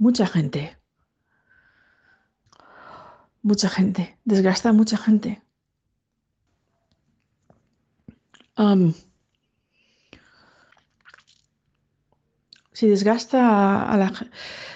mucha 0.00 0.26
gente. 0.26 0.62
Mucha 3.42 3.68
gente. 3.68 4.18
Desgasta 4.24 4.68
a 4.70 4.72
mucha 4.72 4.96
gente. 4.96 5.30
Am, 8.56 8.82
si 12.72 12.88
desgasta 12.94 13.40
a 13.92 13.96
la 14.02 14.08
ge- 14.16 14.30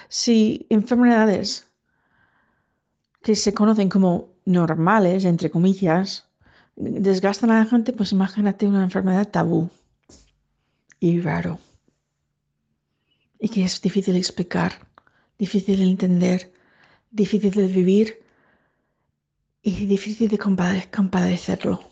si 0.09 0.65
enfermedades 0.69 1.67
que 3.23 3.35
se 3.35 3.53
conocen 3.59 3.89
como 3.89 4.11
normales, 4.45 5.25
entre 5.25 5.49
comillas, 5.55 6.07
desgastan 6.75 7.51
a 7.51 7.59
la 7.59 7.65
gente, 7.65 7.93
pues 7.93 8.11
imagínate 8.11 8.67
una 8.67 8.83
enfermedad 8.83 9.27
tabú 9.35 9.69
y 10.99 11.19
raro. 11.21 11.59
Y 13.39 13.49
que 13.49 13.63
es 13.65 13.81
difícil 13.81 14.15
explicar, 14.15 14.71
difícil 15.37 15.77
de 15.79 15.83
entender, 15.85 16.51
difícil 17.11 17.51
de 17.51 17.67
vivir 17.67 18.19
y 19.61 19.85
difícil 19.85 20.29
de 20.29 20.37
compade- 20.37 20.89
compadecerlo. 20.95 21.89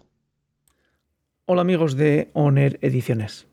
Hola 1.45 1.61
amigos 1.61 1.95
de 1.95 2.29
Honor 2.33 2.77
Ediciones. 2.81 3.47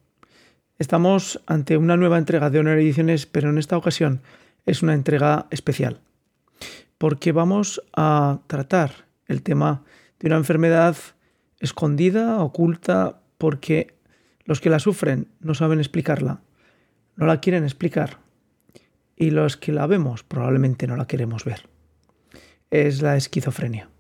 Estamos 0.78 1.40
ante 1.46 1.76
una 1.76 1.96
nueva 1.96 2.18
entrega 2.18 2.50
de 2.50 2.58
Honor 2.60 2.78
Ediciones, 2.78 3.26
pero 3.26 3.50
en 3.50 3.58
esta 3.58 3.76
ocasión 3.76 4.22
es 4.66 4.82
una 4.82 4.94
entrega 4.94 5.46
especial, 5.50 6.00
porque 6.98 7.32
vamos 7.32 7.82
a 7.96 8.40
tratar 8.46 9.06
el 9.26 9.42
tema 9.42 9.82
de 10.20 10.28
una 10.28 10.36
enfermedad 10.36 10.96
escondida, 11.58 12.38
oculta, 12.42 13.20
porque 13.38 13.94
los 14.44 14.60
que 14.60 14.70
la 14.70 14.78
sufren 14.78 15.28
no 15.40 15.54
saben 15.54 15.78
explicarla, 15.78 16.40
no 17.16 17.26
la 17.26 17.40
quieren 17.40 17.64
explicar, 17.64 18.18
y 19.20 19.30
los 19.32 19.58
que 19.58 19.70
la 19.70 19.86
vemos 19.86 20.22
probablemente 20.22 20.86
no 20.86 20.96
la 20.96 21.06
queremos 21.06 21.44
ver. 21.44 21.68
Es 22.70 23.02
la 23.02 23.18
esquizofrenia. 23.18 23.90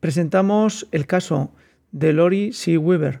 Presentamos 0.00 0.88
el 0.90 1.06
caso 1.06 1.54
de 1.92 2.12
Lori 2.12 2.52
C. 2.52 2.76
Weaver, 2.76 3.20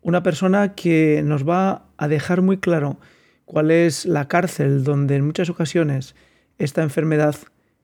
una 0.00 0.22
persona 0.22 0.74
que 0.74 1.20
nos 1.22 1.46
va 1.46 1.84
a 1.98 2.08
dejar 2.08 2.40
muy 2.40 2.56
claro 2.56 2.98
cuál 3.44 3.70
es 3.70 4.06
la 4.06 4.26
cárcel 4.26 4.84
donde 4.84 5.16
en 5.16 5.26
muchas 5.26 5.50
ocasiones 5.50 6.14
esta 6.56 6.82
enfermedad 6.82 7.36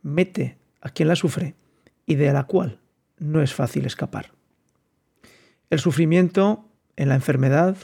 mete 0.03 0.57
a 0.81 0.89
quien 0.89 1.09
la 1.09 1.17
sufre 1.17 1.55
y 2.07 2.15
de 2.15 2.33
la 2.33 2.45
cual 2.45 2.81
no 3.19 3.43
es 3.43 3.53
fácil 3.53 3.85
escapar. 3.85 4.33
El 5.69 5.81
sufrimiento 5.81 6.67
en 6.97 7.11
la 7.11 7.15
enfermedad 7.15 7.77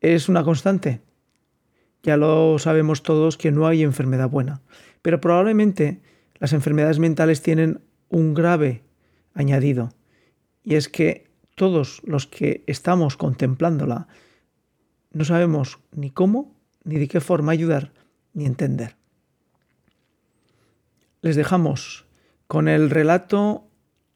es 0.00 0.30
una 0.30 0.44
constante. 0.44 1.02
Ya 2.02 2.16
lo 2.16 2.58
sabemos 2.58 3.02
todos 3.02 3.36
que 3.36 3.50
no 3.50 3.66
hay 3.66 3.82
enfermedad 3.82 4.28
buena, 4.28 4.60
pero 5.02 5.20
probablemente 5.20 6.00
las 6.38 6.52
enfermedades 6.52 6.98
mentales 6.98 7.42
tienen 7.42 7.80
un 8.08 8.34
grave 8.34 8.82
añadido, 9.34 9.92
y 10.62 10.76
es 10.76 10.88
que 10.88 11.28
todos 11.54 12.00
los 12.04 12.26
que 12.26 12.62
estamos 12.66 13.16
contemplándola 13.16 14.08
no 15.12 15.24
sabemos 15.24 15.78
ni 15.92 16.10
cómo, 16.10 16.56
ni 16.84 16.96
de 16.96 17.08
qué 17.08 17.20
forma 17.20 17.52
ayudar, 17.52 17.92
ni 18.32 18.46
entender. 18.46 18.96
Les 21.20 21.36
dejamos 21.36 22.06
con 22.46 22.68
el 22.68 22.90
relato 22.90 23.68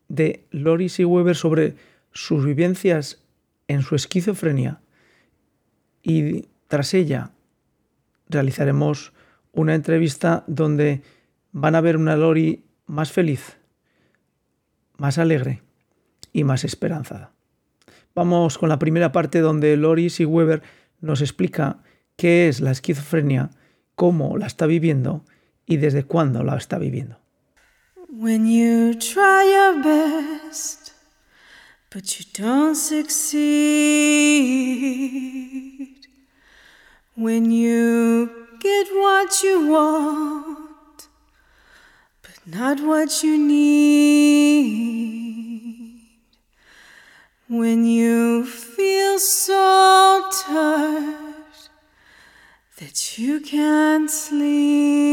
de 0.09 0.47
Lori 0.51 0.89
C. 0.89 1.05
Weber 1.05 1.37
sobre 1.37 1.75
sus 2.13 2.45
vivencias 2.45 3.25
en 3.67 3.83
su 3.83 3.95
esquizofrenia 3.95 4.81
y 6.03 6.49
tras 6.69 6.95
ella 6.95 7.33
realizaremos 8.33 9.13
una 9.53 9.75
entrevista 9.75 10.45
donde 10.47 11.03
van 11.53 11.75
a 11.75 11.81
ver 11.81 11.97
una 11.97 12.17
Lori 12.17 12.65
más 12.87 13.13
feliz, 13.13 13.59
más 14.97 15.19
alegre 15.19 15.63
y 16.33 16.45
más 16.45 16.65
esperanzada. 16.65 17.33
Vamos 18.15 18.59
con 18.59 18.69
la 18.69 18.79
primera 18.79 19.13
parte 19.13 19.41
donde 19.41 19.77
Lori 19.77 20.11
C. 20.11 20.27
Weber 20.27 20.63
nos 21.01 21.21
explica 21.21 21.83
qué 22.17 22.48
es 22.48 22.61
la 22.61 22.71
esquizofrenia, 22.71 23.51
cómo 23.95 24.37
la 24.37 24.47
está 24.47 24.67
viviendo 24.67 25.25
y 25.67 25.77
desde 25.77 26.05
cuándo 26.05 26.42
la 26.42 26.57
está 26.57 26.79
viviendo. 26.79 27.19
When 37.14 37.50
you 37.50 38.30
get 38.58 38.89
what 38.95 39.42
you 39.42 39.68
want, 39.68 41.08
but 42.23 42.39
not 42.46 42.80
what 42.80 43.23
you 43.23 43.36
need. 43.36 44.73
When 47.48 47.84
you 47.84 48.46
feel 48.46 49.18
so 49.18 50.24
tired 50.46 51.14
that 52.80 53.18
you 53.18 53.42
can't 53.42 54.11
sleep. 54.11 55.12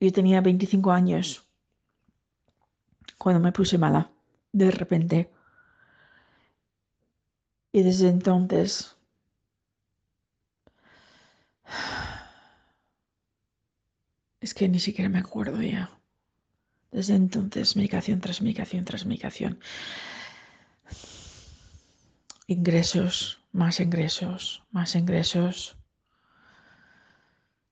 Yo 0.00 0.10
tenía 0.12 0.40
25 0.40 0.90
años 0.90 1.44
cuando 3.18 3.38
me 3.38 3.52
puse 3.52 3.76
mala, 3.76 4.10
de 4.50 4.70
repente. 4.70 5.30
Y 7.70 7.82
desde 7.82 8.08
entonces 8.08 8.96
es 14.40 14.54
que 14.54 14.68
ni 14.68 14.80
siquiera 14.80 15.08
me 15.08 15.20
acuerdo 15.20 15.62
ya. 15.62 15.90
Desde 16.90 17.14
entonces, 17.14 17.76
medicación 17.76 18.20
tras 18.20 18.42
medicación 18.42 18.84
tras 18.84 19.06
medicación. 19.06 19.60
Ingresos, 22.46 23.40
más 23.52 23.80
ingresos, 23.80 24.62
más 24.70 24.94
ingresos. 24.94 25.76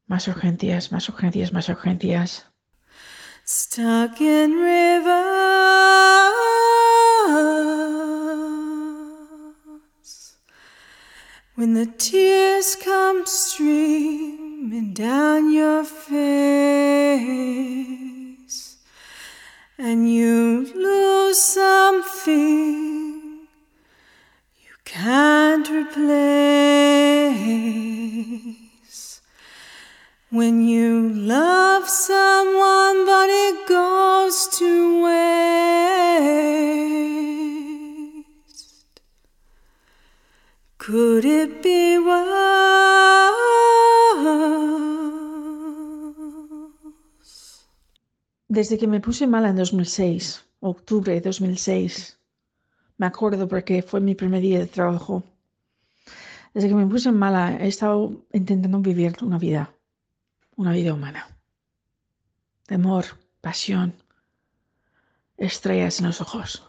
Más 0.06 0.26
urgencias, 0.28 0.90
más 0.90 1.08
urgencias, 1.08 1.52
más 1.52 1.68
urgencias. 1.68 2.46
Stuck 3.46 4.20
in 4.20 4.52
rivers. 4.52 5.09
When 11.60 11.74
the 11.74 11.84
tears 11.84 12.74
come 12.74 13.26
streaming 13.26 14.94
down 14.94 15.52
your 15.52 15.84
face, 15.84 16.16
and 19.76 20.10
you 20.10 20.72
lose 20.74 21.38
something 21.38 22.30
you 24.56 24.74
can't 24.86 25.68
replace. 25.68 26.00
When 30.30 30.62
you 30.66 31.10
love 31.10 31.86
someone, 31.86 33.04
but 33.04 33.28
it 33.28 33.68
goes 33.68 34.48
to 34.60 35.02
waste. 35.04 35.60
Desde 48.48 48.76
que 48.76 48.88
me 48.88 49.00
puse 49.00 49.28
mala 49.28 49.50
en 49.50 49.56
2006, 49.56 50.44
octubre 50.58 51.12
de 51.14 51.20
2006, 51.20 52.18
me 52.98 53.06
acuerdo 53.06 53.46
porque 53.46 53.82
fue 53.82 54.00
mi 54.00 54.16
primer 54.16 54.40
día 54.42 54.58
de 54.58 54.66
trabajo. 54.66 55.22
Desde 56.54 56.68
que 56.68 56.74
me 56.74 56.86
puse 56.88 57.12
mala 57.12 57.56
he 57.60 57.68
estado 57.68 58.26
intentando 58.32 58.80
vivir 58.80 59.16
una 59.22 59.38
vida, 59.38 59.72
una 60.56 60.72
vida 60.72 60.92
humana. 60.92 61.28
De 62.66 62.74
amor, 62.74 63.04
pasión, 63.40 63.94
estrellas 65.36 66.00
en 66.00 66.06
los 66.06 66.20
ojos, 66.20 66.64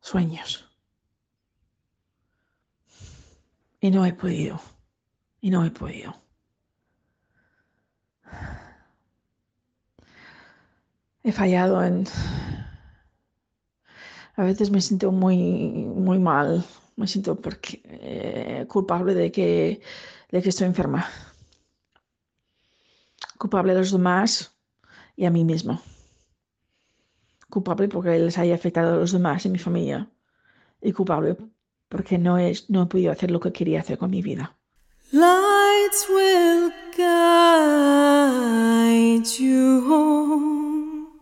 sueños. 0.00 0.65
Y 3.86 3.90
no 3.92 4.04
he 4.04 4.12
podido, 4.12 4.60
y 5.40 5.48
no 5.48 5.64
he 5.64 5.70
podido. 5.70 6.12
He 11.22 11.30
fallado 11.30 11.80
en... 11.84 12.04
A 14.34 14.42
veces 14.42 14.72
me 14.72 14.80
siento 14.80 15.12
muy, 15.12 15.38
muy 15.38 16.18
mal, 16.18 16.64
me 16.96 17.06
siento 17.06 17.40
porque, 17.40 17.80
eh, 17.84 18.66
culpable 18.66 19.14
de 19.14 19.30
que, 19.30 19.80
de 20.32 20.42
que 20.42 20.48
estoy 20.48 20.66
enferma. 20.66 21.06
Culpable 23.38 23.70
a 23.70 23.76
los 23.76 23.92
demás 23.92 24.52
y 25.14 25.26
a 25.26 25.30
mí 25.30 25.44
mismo. 25.44 25.80
Culpable 27.50 27.86
porque 27.86 28.18
les 28.18 28.36
haya 28.36 28.56
afectado 28.56 28.94
a 28.94 28.96
los 28.96 29.12
demás 29.12 29.46
y 29.46 29.50
mi 29.50 29.60
familia. 29.60 30.10
Y 30.82 30.90
culpable 30.90 31.36
porque 31.88 32.18
no, 32.18 32.38
es, 32.38 32.68
no 32.70 32.82
he 32.82 32.86
podido 32.86 33.12
hacer 33.12 33.30
lo 33.30 33.40
que 33.40 33.52
quería 33.52 33.80
hacer 33.80 33.98
con 33.98 34.10
mi 34.10 34.22
vida. 34.22 34.56
Lights 35.12 36.08
will 36.08 36.72
guide 36.96 38.08
you 39.38 39.84
home 39.88 41.20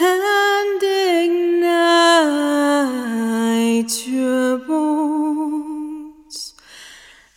and 0.00 0.82
ignite 0.82 1.68
your 4.06 4.58
bones, 4.66 6.54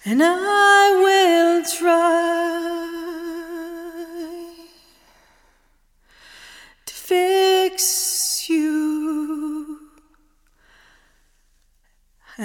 and 0.04 0.24
I 0.24 0.96
will 1.04 1.64
try 1.64 2.81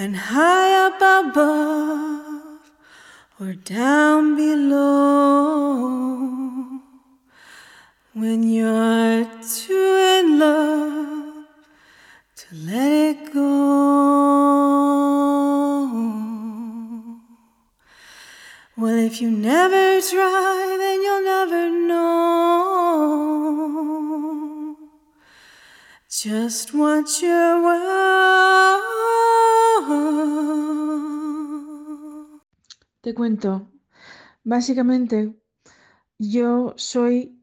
And 0.07 0.15
high 0.15 0.71
up 0.87 1.01
above 1.01 2.61
or 3.41 3.51
down 3.55 4.37
below, 4.37 5.89
when 8.13 8.43
you're 8.43 9.25
too 9.43 9.95
in 10.17 10.39
love 10.39 11.45
to 12.37 12.47
let 12.55 12.89
it 12.89 13.33
go. 13.33 13.41
Well, 18.77 18.97
if 19.09 19.21
you 19.21 19.29
never 19.29 19.99
try, 19.99 20.77
then 20.79 21.01
you'll 21.03 21.25
never 21.35 21.69
know 21.89 22.77
just 26.09 26.73
what 26.73 27.21
you're 27.21 27.61
worth. 27.61 28.36
Te 33.07 33.13
cuento. 33.13 33.71
Básicamente, 34.43 35.33
yo 36.19 36.73
soy, 36.75 37.41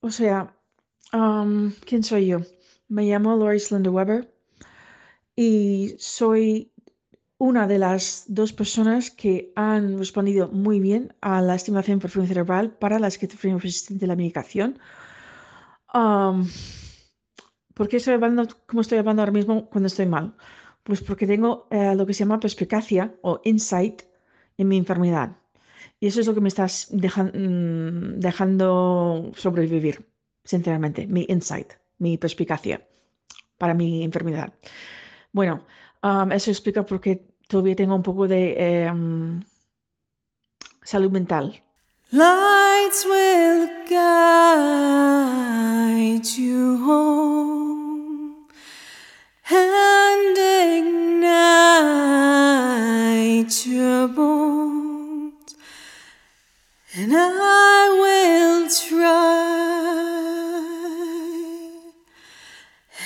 o 0.00 0.10
sea, 0.10 0.56
¿quién 1.84 2.02
soy 2.02 2.28
yo? 2.28 2.38
Me 2.88 3.04
llamo 3.04 3.36
Lori 3.36 3.60
Slender 3.60 3.92
Weber 3.92 4.34
y 5.36 5.94
soy 5.98 6.72
una 7.36 7.66
de 7.66 7.78
las 7.78 8.24
dos 8.26 8.54
personas 8.54 9.10
que 9.10 9.52
han 9.54 9.98
respondido 9.98 10.48
muy 10.48 10.80
bien 10.80 11.14
a 11.20 11.42
la 11.42 11.56
estimulación 11.56 11.98
por 11.98 12.08
flujo 12.08 12.28
cerebral 12.28 12.70
para 12.78 12.98
la 12.98 13.08
esquizofrenia 13.08 13.58
resistente 13.58 14.06
a 14.06 14.08
la 14.08 14.16
medicación. 14.16 14.78
¿Por 17.74 17.86
qué 17.86 17.98
estoy 17.98 18.14
hablando 18.14 18.48
como 18.66 18.80
estoy 18.80 18.96
hablando 18.96 19.20
ahora 19.20 19.32
mismo 19.32 19.68
cuando 19.68 19.88
estoy 19.88 20.06
mal? 20.06 20.34
Pues 20.82 21.02
porque 21.02 21.26
tengo 21.26 21.68
eh, 21.70 21.94
lo 21.94 22.06
que 22.06 22.14
se 22.14 22.20
llama 22.20 22.40
perspicacia 22.40 23.14
o 23.20 23.42
insight 23.44 24.04
mi 24.64 24.76
enfermedad. 24.78 25.36
Y 26.00 26.06
eso 26.08 26.20
es 26.20 26.26
lo 26.26 26.34
que 26.34 26.40
me 26.40 26.48
está 26.48 26.66
dejando 28.26 29.32
sobrevivir, 29.36 30.04
sinceramente, 30.44 31.06
mi 31.06 31.26
insight, 31.28 31.74
mi 31.98 32.18
perspicacia 32.18 32.84
para 33.56 33.74
mi 33.74 34.02
enfermedad. 34.02 34.52
Bueno, 35.32 35.64
eso 36.32 36.50
explica 36.50 36.84
por 36.84 37.00
qué 37.00 37.24
todavía 37.46 37.76
tengo 37.76 37.94
un 37.94 38.02
poco 38.02 38.26
de 38.26 38.84
em, 38.84 39.40
salud 40.82 41.12
mental. 41.12 41.62
Lights 42.10 43.06
will 43.06 43.68
home 46.84 47.42
and 56.94 57.12
I 57.12 57.88
will 58.00 58.68
try, 58.68 59.42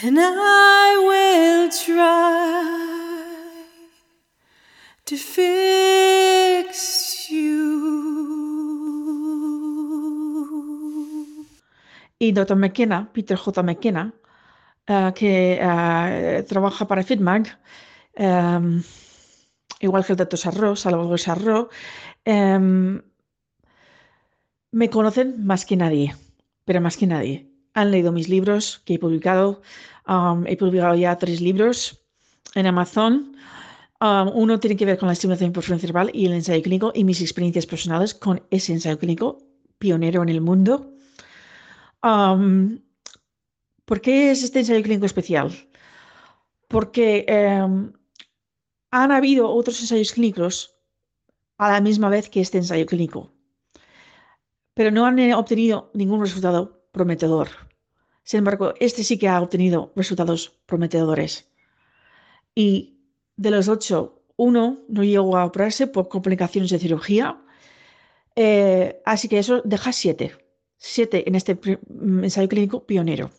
and 0.02 0.18
I 0.20 0.96
will 1.08 1.70
try 1.70 2.74
to 5.06 5.16
fix 5.16 6.68
you. 7.30 7.86
Y 12.20 12.32
Dr. 12.32 12.56
McKenna, 12.56 13.08
Peter 13.12 13.36
J. 13.38 13.62
McKenna, 13.62 14.12
eh, 14.86 15.12
que 15.14 15.58
eh, 15.60 16.42
trabaja 16.46 16.86
para 16.86 17.02
FitMag, 17.02 17.56
em, 18.16 18.82
igual 19.80 20.04
que 20.04 20.12
el 20.12 20.18
Dr. 20.18 20.38
Sarro, 20.38 20.76
Salvador 20.76 21.18
Sarro, 21.18 21.68
em, 22.24 23.02
me 24.72 24.90
conocen 24.90 25.44
más 25.46 25.64
que 25.64 25.76
nadie, 25.76 26.14
pero 26.64 26.80
más 26.80 26.96
que 26.96 27.06
nadie. 27.06 27.46
Han 27.74 27.90
leído 27.90 28.12
mis 28.12 28.28
libros 28.28 28.82
que 28.84 28.94
he 28.94 28.98
publicado. 28.98 29.62
he 30.46 30.56
publicado 30.56 30.94
ya 30.94 31.16
tres 31.18 31.40
libros 31.40 32.00
en 32.54 32.66
Amazon. 32.66 33.36
Uno 34.00 34.60
tiene 34.60 34.76
que 34.76 34.86
ver 34.86 34.98
con 34.98 35.08
la 35.08 35.14
estimulación 35.14 35.52
por 35.52 35.62
flujo 35.62 35.80
cerebral 35.80 36.10
y 36.12 36.26
el 36.26 36.34
ensayo 36.34 36.62
clínico 36.62 36.92
y 36.94 37.04
mis 37.04 37.20
experiencias 37.20 37.66
personales 37.66 38.14
con 38.14 38.42
ese 38.50 38.72
ensayo 38.72 38.98
clínico 38.98 39.38
pionero 39.78 40.22
en 40.22 40.28
el 40.28 40.40
mundo. 40.40 40.94
¿Por 43.84 44.00
qué 44.00 44.30
es 44.30 44.42
este 44.42 44.60
ensayo 44.60 44.82
clínico 44.82 45.06
especial? 45.06 45.52
Porque 46.68 47.24
em, 47.28 47.92
han 49.02 49.12
habido 49.12 49.50
otros 49.50 49.80
ensayos 49.80 50.12
clínicos 50.12 50.74
a 51.58 51.70
la 51.72 51.80
misma 51.80 52.08
vez 52.08 52.28
que 52.28 52.40
este 52.40 52.58
ensayo 52.58 52.86
clínico, 52.86 53.32
pero 54.74 54.90
no 54.90 55.04
han 55.06 55.18
eh, 55.18 55.34
obtenido 55.34 55.90
ningún 55.94 56.20
resultado 56.20 56.88
prometedor. 56.92 57.48
Sin 58.24 58.38
embargo, 58.38 58.74
este 58.80 59.04
sí 59.04 59.18
que 59.18 59.28
ha 59.28 59.40
obtenido 59.40 59.92
resultados 59.94 60.58
prometedores. 60.66 61.48
Y 62.54 62.98
de 63.36 63.50
los 63.50 63.68
ocho, 63.68 64.22
uno 64.36 64.80
no 64.88 65.04
llegó 65.04 65.36
a 65.36 65.44
operarse 65.44 65.86
por 65.86 66.08
complicaciones 66.08 66.70
de 66.70 66.78
cirugía. 66.78 67.40
Eh, 68.34 69.00
así 69.04 69.28
que 69.28 69.38
eso 69.38 69.62
deja 69.64 69.92
siete. 69.92 70.36
Siete 70.78 71.28
en 71.28 71.34
este 71.34 71.54
mm, 71.54 72.24
ensayo 72.24 72.48
clínico 72.48 72.84
pionero. 72.84 73.30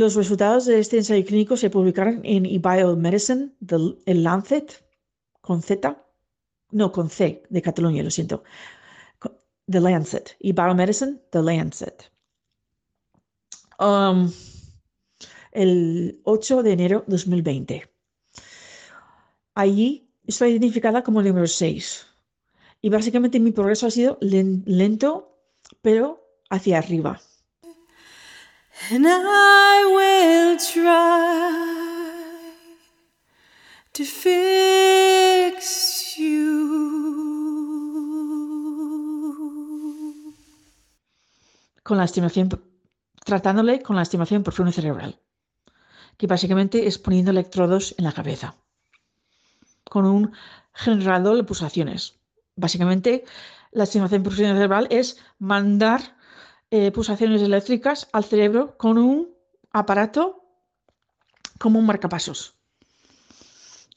Los 0.00 0.14
resultados 0.14 0.64
de 0.66 0.78
este 0.78 0.96
ensayo 0.98 1.24
clínico 1.24 1.56
se 1.56 1.70
publicaron 1.70 2.20
en 2.22 2.46
eBiomedicine, 2.46 3.50
el 4.12 4.22
Lancet, 4.22 4.68
con 5.40 5.60
Z, 5.60 5.72
no, 6.70 6.92
con 6.92 7.10
C, 7.10 7.42
de 7.50 7.62
Cataluña, 7.62 8.02
lo 8.04 8.10
siento. 8.10 8.44
The 9.72 9.80
Lancet, 9.80 10.36
eBiomedicine, 10.38 11.14
The 11.32 11.42
Lancet. 11.42 11.98
Um, 13.80 14.30
el 15.52 16.20
8 16.24 16.62
de 16.62 16.72
enero 16.72 16.98
de 17.06 17.12
2020. 17.16 17.88
Allí 19.54 20.08
estoy 20.26 20.50
identificada 20.52 21.02
como 21.02 21.20
el 21.20 21.26
número 21.28 21.48
6. 21.48 22.06
Y 22.80 22.88
básicamente 22.88 23.40
mi 23.40 23.50
progreso 23.50 23.86
ha 23.88 23.90
sido 23.90 24.16
len- 24.20 24.62
lento, 24.64 25.36
pero 25.82 26.22
hacia 26.50 26.78
arriba. 26.78 27.20
And 28.90 29.06
I 29.06 29.84
will 29.96 30.56
try 30.56 31.50
to 33.92 34.04
fix 34.04 35.58
you. 36.16 36.78
con 41.88 41.96
la 41.96 42.04
estimación, 42.04 42.50
tratándole 43.24 43.82
con 43.82 43.96
la 43.96 44.02
estimación 44.02 44.42
por 44.42 44.52
flujo 44.52 44.72
cerebral, 44.72 45.18
que 46.18 46.26
básicamente 46.26 46.86
es 46.86 46.98
poniendo 46.98 47.30
electrodos 47.30 47.94
en 47.96 48.04
la 48.04 48.12
cabeza, 48.12 48.56
con 49.84 50.04
un 50.04 50.32
generador 50.74 51.36
de 51.36 51.44
pulsaciones. 51.44 52.20
Básicamente, 52.56 53.24
la 53.72 53.84
estimación 53.84 54.22
por 54.22 54.34
flujo 54.34 54.52
cerebral 54.52 54.86
es 54.90 55.16
mandar 55.38 56.17
eh, 56.70 56.90
pulsaciones 56.92 57.40
eléctricas 57.42 58.08
al 58.12 58.24
cerebro 58.24 58.76
con 58.76 58.98
un 58.98 59.34
aparato 59.72 60.44
como 61.58 61.78
un 61.78 61.86
marcapasos. 61.86 62.54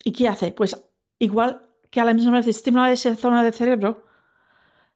¿Y 0.04 0.14
qué 0.14 0.28
hace? 0.28 0.52
Pues 0.52 0.82
igual 1.20 1.68
que 1.90 2.00
a 2.00 2.06
la 2.06 2.14
misma 2.14 2.38
vez 2.38 2.48
estimula 2.48 2.92
esa 2.92 3.16
zona 3.16 3.44
del 3.44 3.54
cerebro, 3.54 4.06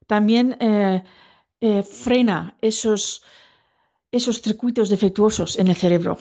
también 0.07 0.55
eh, 0.59 1.03
eh, 1.61 1.83
frena 1.83 2.55
esos, 2.61 3.23
esos 4.11 4.41
circuitos 4.41 4.89
defectuosos 4.89 5.59
en 5.59 5.67
el 5.67 5.75
cerebro. 5.75 6.17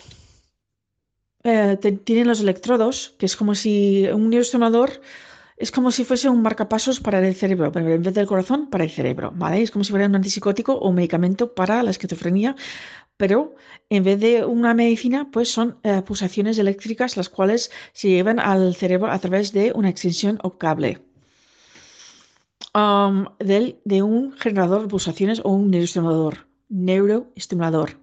Tienen 2.05 2.27
los 2.27 2.41
electrodos, 2.41 3.15
que 3.19 3.27
es 3.27 3.37
como 3.37 3.55
si 3.55 4.07
un 4.09 4.31
neuroestimulador 4.31 5.03
es 5.57 5.71
como 5.71 5.91
si 5.91 6.05
fuese 6.05 6.29
un 6.29 6.43
marcapasos 6.43 7.01
para 7.01 7.19
el 7.27 7.35
cerebro, 7.35 7.71
pero 7.73 7.89
en 7.89 8.03
vez 8.03 8.15
del 8.15 8.27
corazón, 8.27 8.69
para 8.71 8.85
el 8.85 8.91
cerebro, 8.91 9.33
¿vale? 9.35 9.63
Es 9.63 9.71
como 9.71 9.85
si 9.85 9.91
fuera 9.93 10.07
un 10.07 10.17
antipsicótico 10.17 10.75
o 10.75 10.89
un 10.89 10.97
medicamento 10.97 11.55
para 11.55 11.83
la 11.83 11.91
esquizofrenia, 11.91 12.57
pero 13.17 13.55
en 13.91 14.03
vez 14.05 14.19
de 14.21 14.45
una 14.45 14.75
medicina, 14.75 15.31
pues 15.31 15.51
son 15.53 15.79
eh, 15.85 16.03
pulsaciones 16.03 16.59
eléctricas 16.59 17.17
las 17.17 17.29
cuales 17.29 17.71
se 17.93 18.09
llevan 18.09 18.41
al 18.41 18.75
cerebro 18.75 19.11
a 19.11 19.19
través 19.21 19.53
de 19.53 19.73
una 19.75 19.89
extensión 19.91 20.39
o 20.43 20.59
cable. 20.59 21.01
um, 22.75 23.27
del- 23.39 23.81
de 23.85 24.03
un 24.03 24.33
generador 24.33 24.83
de 24.83 24.89
pulsaciones 24.89 25.41
o 25.45 25.51
un 25.51 25.71
neuroestimulador. 25.71 26.47
Neuroestimulador. 26.69 27.99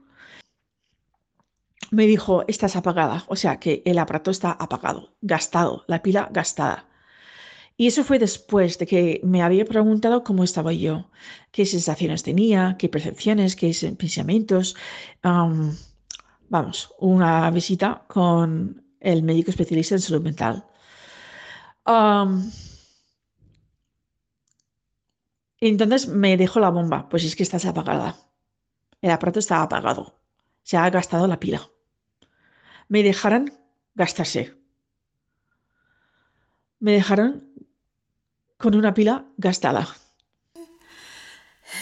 Me 1.92 2.06
dijo, 2.08 2.46
estás 2.48 2.76
apagada. 2.76 3.26
O 3.28 3.36
sea 3.36 3.60
que 3.60 3.82
el 3.86 4.00
aparato 4.00 4.32
está 4.32 4.52
apagado, 4.52 5.14
gastado, 5.22 5.84
la 5.88 6.02
pila 6.02 6.30
gastada. 6.32 6.86
Y 7.82 7.88
eso 7.88 8.04
fue 8.04 8.20
después 8.20 8.78
de 8.78 8.86
que 8.86 9.20
me 9.24 9.42
había 9.42 9.66
preguntado 9.66 10.24
cómo 10.24 10.44
estaba 10.44 10.72
yo, 10.72 11.10
qué 11.52 11.66
sensaciones 11.66 12.22
tenía, 12.22 12.76
qué 12.78 12.90
percepciones, 12.90 13.56
qué 13.56 13.76
pensamientos. 13.98 14.76
Vamos, 15.24 16.94
una 17.00 17.50
visita 17.50 18.06
con 18.08 18.86
el 19.00 19.24
médico 19.24 19.50
especialista 19.50 19.96
en 19.96 20.02
salud 20.02 20.22
mental. 20.22 20.64
Entonces 25.60 26.08
me 26.08 26.38
dejó 26.38 26.60
la 26.60 26.70
bomba, 26.70 27.10
pues 27.10 27.24
es 27.24 27.36
que 27.36 27.42
estás 27.42 27.66
apagada. 27.66 28.16
El 29.02 29.10
aparato 29.10 29.40
está 29.40 29.64
apagado. 29.64 30.22
Se 30.62 30.78
ha 30.78 30.88
gastado 30.92 31.26
la 31.26 31.40
pila. 31.40 31.68
Me 32.90 33.02
dejaron 33.02 33.52
gastarse. 33.96 34.54
Me 36.78 36.92
dejaron 36.92 37.51
con 38.62 38.76
una 38.76 38.94
pila 38.94 39.26
gastada. 39.38 39.88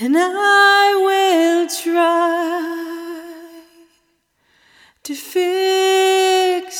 And 0.01 0.15
I 0.17 0.95
will 1.05 1.67
try 1.67 2.61
to 5.03 5.13
fix 5.13 6.73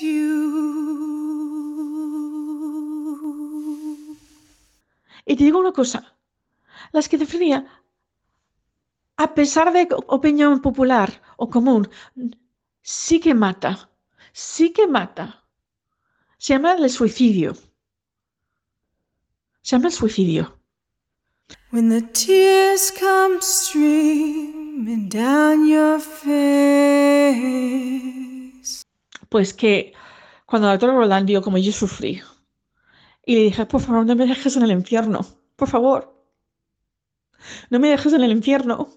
you. 0.00 0.62
Y 5.26 5.36
te 5.36 5.44
digo 5.44 5.58
una 5.60 5.72
cosa, 5.72 6.16
la 6.92 7.00
esquizofrenia, 7.00 7.66
a 9.16 9.34
pesar 9.34 9.72
de 9.72 9.86
opinión 10.06 10.60
popular 10.60 11.22
o 11.36 11.48
común, 11.50 11.88
sí 12.80 13.20
que 13.20 13.34
mata, 13.34 13.90
sí 14.32 14.72
que 14.72 14.86
mata. 14.86 15.44
Se 16.38 16.54
llama 16.54 16.72
el 16.72 16.90
suicidio. 16.90 17.54
Se 19.62 19.76
llama 19.76 19.88
el 19.88 19.92
suicidio. 19.92 20.58
When 21.70 21.88
the 21.88 22.02
tears 22.02 22.92
come 22.92 23.38
streaming 23.40 25.08
down 25.08 25.68
your 25.68 26.00
face. 26.00 26.42
Pues 29.28 29.54
que 29.54 29.92
cuando 30.46 30.66
la 30.66 30.72
doctora 30.72 30.94
Roland 30.94 31.26
vio 31.26 31.42
como 31.42 31.58
yo 31.58 31.72
sufrí, 31.72 32.20
y 33.24 33.34
le 33.36 33.42
dije, 33.44 33.66
por 33.66 33.80
favor, 33.80 34.04
no 34.04 34.16
me 34.16 34.26
dejes 34.26 34.56
en 34.56 34.64
el 34.64 34.72
infierno, 34.72 35.24
por 35.56 35.68
favor, 35.68 36.12
no 37.70 37.78
me 37.78 37.88
dejes 37.88 38.12
en 38.12 38.22
el 38.22 38.32
infierno. 38.32 38.90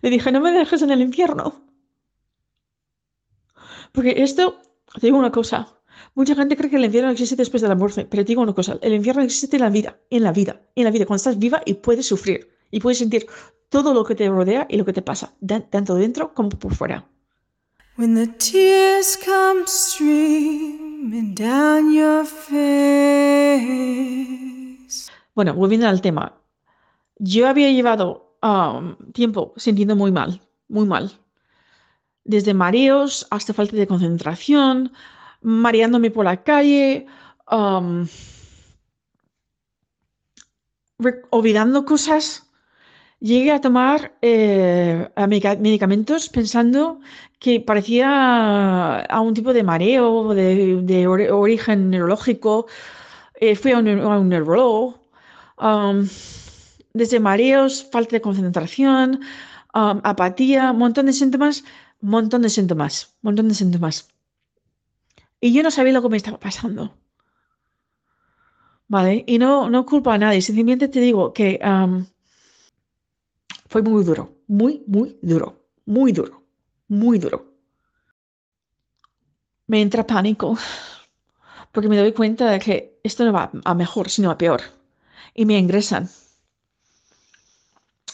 Le 0.00 0.10
dije, 0.10 0.32
no 0.32 0.40
me 0.40 0.50
dejes 0.50 0.82
en 0.82 0.90
el 0.90 1.00
infierno. 1.00 1.62
Porque 3.92 4.22
esto, 4.22 4.60
te 5.00 5.06
digo 5.06 5.18
una 5.18 5.30
cosa, 5.30 5.75
mucha 6.14 6.34
gente 6.34 6.56
cree 6.56 6.70
que 6.70 6.76
el 6.76 6.84
infierno 6.84 7.10
existe 7.10 7.36
después 7.36 7.62
de 7.62 7.68
la 7.68 7.74
muerte, 7.74 8.06
pero 8.08 8.24
te 8.24 8.28
digo 8.28 8.42
una 8.42 8.54
cosa, 8.54 8.78
el 8.82 8.94
infierno 8.94 9.22
existe 9.22 9.56
en 9.56 9.62
la 9.62 9.70
vida, 9.70 9.98
en 10.10 10.22
la 10.22 10.32
vida, 10.32 10.60
en 10.74 10.84
la 10.84 10.90
vida, 10.90 11.06
cuando 11.06 11.18
estás 11.18 11.38
viva 11.38 11.62
y 11.64 11.74
puedes 11.74 12.06
sufrir, 12.06 12.48
y 12.70 12.80
puedes 12.80 12.98
sentir 12.98 13.26
todo 13.68 13.92
lo 13.94 14.04
que 14.04 14.14
te 14.14 14.28
rodea 14.28 14.66
y 14.68 14.76
lo 14.76 14.84
que 14.84 14.92
te 14.92 15.02
pasa, 15.02 15.34
tanto 15.70 15.94
dentro 15.94 16.34
como 16.34 16.50
por 16.50 16.74
fuera. 16.74 17.06
When 17.98 18.14
the 18.14 18.26
tears 18.26 19.16
come 19.24 19.64
streaming 19.64 21.34
down 21.34 21.94
your 21.94 22.26
face. 22.26 23.56
Bueno, 25.34 25.54
volviendo 25.54 25.88
al 25.88 26.02
tema. 26.02 26.38
Yo 27.18 27.48
había 27.48 27.70
llevado 27.70 28.36
um, 28.42 28.96
tiempo 29.12 29.54
sintiendo 29.56 29.96
muy 29.96 30.12
mal, 30.12 30.42
muy 30.68 30.86
mal. 30.86 31.10
Desde 32.24 32.52
mareos 32.52 33.26
hasta 33.30 33.54
falta 33.54 33.76
de 33.76 33.86
concentración, 33.86 34.92
mareándome 35.46 36.10
por 36.10 36.24
la 36.24 36.42
calle, 36.42 37.06
um, 37.50 38.06
olvidando 41.30 41.84
cosas. 41.84 42.24
Llegué 43.20 43.52
a 43.52 43.60
tomar 43.60 44.16
eh, 44.22 45.08
medicamentos 45.60 46.28
pensando 46.28 47.00
que 47.38 47.60
parecía 47.60 49.00
a 49.16 49.20
un 49.20 49.34
tipo 49.34 49.52
de 49.54 49.62
mareo 49.64 50.34
de, 50.34 50.82
de 50.82 51.08
ori- 51.08 51.30
origen 51.30 51.90
neurológico. 51.90 52.66
Eh, 53.40 53.56
fui 53.56 53.72
a 53.72 53.78
un, 53.78 53.88
a 53.88 54.18
neurólogo. 54.20 55.00
um, 55.58 56.06
desde 56.94 57.20
mareos, 57.20 57.72
falta 57.92 58.16
de 58.16 58.22
concentración, 58.22 59.20
um, 59.74 60.00
apatía, 60.12 60.72
montón 60.72 61.06
de 61.06 61.12
síntomas, 61.12 61.64
montón 62.00 62.42
de 62.42 62.50
síntomas, 62.50 63.14
montón 63.22 63.48
de 63.48 63.54
síntomas. 63.54 63.96
Y 65.40 65.54
yo 65.54 65.62
no 65.62 65.70
sabía 65.70 65.94
lo 65.94 66.02
que 66.02 66.10
me 66.10 66.18
estaba 66.18 66.38
pasando. 66.38 66.94
¿Vale? 68.88 69.24
Y 69.26 69.38
no, 69.38 69.68
no 69.70 69.84
culpo 69.86 70.10
a 70.10 70.18
nadie, 70.18 70.40
simplemente 70.42 70.88
te 70.88 71.00
digo 71.00 71.32
que 71.32 71.58
um, 71.64 72.04
fue 73.68 73.80
muy 73.80 74.02
duro, 74.02 74.38
muy, 74.48 74.82
muy 74.88 75.18
duro, 75.22 75.62
muy 75.84 76.10
duro, 76.10 76.42
muy 76.88 77.18
duro. 77.20 77.54
Me 79.68 79.80
entra 79.80 80.04
pánico 80.04 80.48
porque 81.72 81.88
me 81.88 81.96
doy 81.98 82.12
cuenta 82.12 82.50
de 82.50 82.58
que 82.58 82.98
esto 83.04 83.24
no 83.24 83.32
va 83.32 83.50
a 83.64 83.74
mejor, 83.74 84.08
sino 84.10 84.30
a 84.30 84.38
peor. 84.38 84.60
Y 85.34 85.46
me 85.46 85.58
ingresan. 85.58 86.08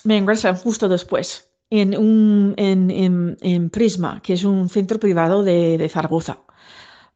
Me 0.05 0.17
ingresan 0.17 0.57
justo 0.57 0.89
después 0.89 1.49
en, 1.71 1.97
un, 1.97 2.55
en, 2.57 2.91
en- 2.91 3.37
en 3.41 3.71
Prisma, 3.71 4.21
que 4.23 4.35
es 4.35 4.45
un 4.45 4.69
centro 4.69 4.99
privado 5.01 5.43
de, 5.43 5.77
de 5.79 5.89
Zaragoza. 5.89 6.39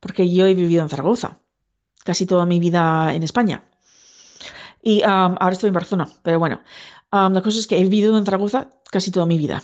Porque 0.01 0.33
yo 0.33 0.47
he 0.47 0.55
vivido 0.55 0.83
en 0.83 0.89
Zaragoza 0.89 1.39
casi 2.05 2.27
toda 2.27 2.47
mi 2.47 2.61
vida 2.61 3.15
en 3.15 3.23
España. 3.23 3.65
Y 4.83 5.03
um, 5.03 5.37
ahora 5.41 5.53
estoy 5.53 5.69
en 5.69 5.75
Barcelona, 5.75 6.09
pero 6.23 6.39
bueno, 6.39 6.61
la 7.11 7.43
cosa 7.43 7.59
es 7.59 7.67
que 7.67 7.79
he 7.79 7.83
vivido 7.83 8.17
en 8.17 8.25
Zaragoza 8.25 8.69
casi 8.91 9.11
toda 9.11 9.27
mi 9.27 9.39
vida. 9.39 9.63